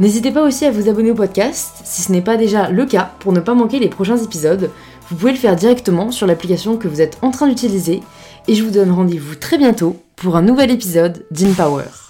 [0.00, 3.12] N'hésitez pas aussi à vous abonner au podcast si ce n'est pas déjà le cas
[3.18, 4.70] pour ne pas manquer les prochains épisodes.
[5.10, 8.02] Vous pouvez le faire directement sur l'application que vous êtes en train d'utiliser
[8.46, 12.07] et je vous donne rendez-vous très bientôt pour un nouvel épisode d'InPower.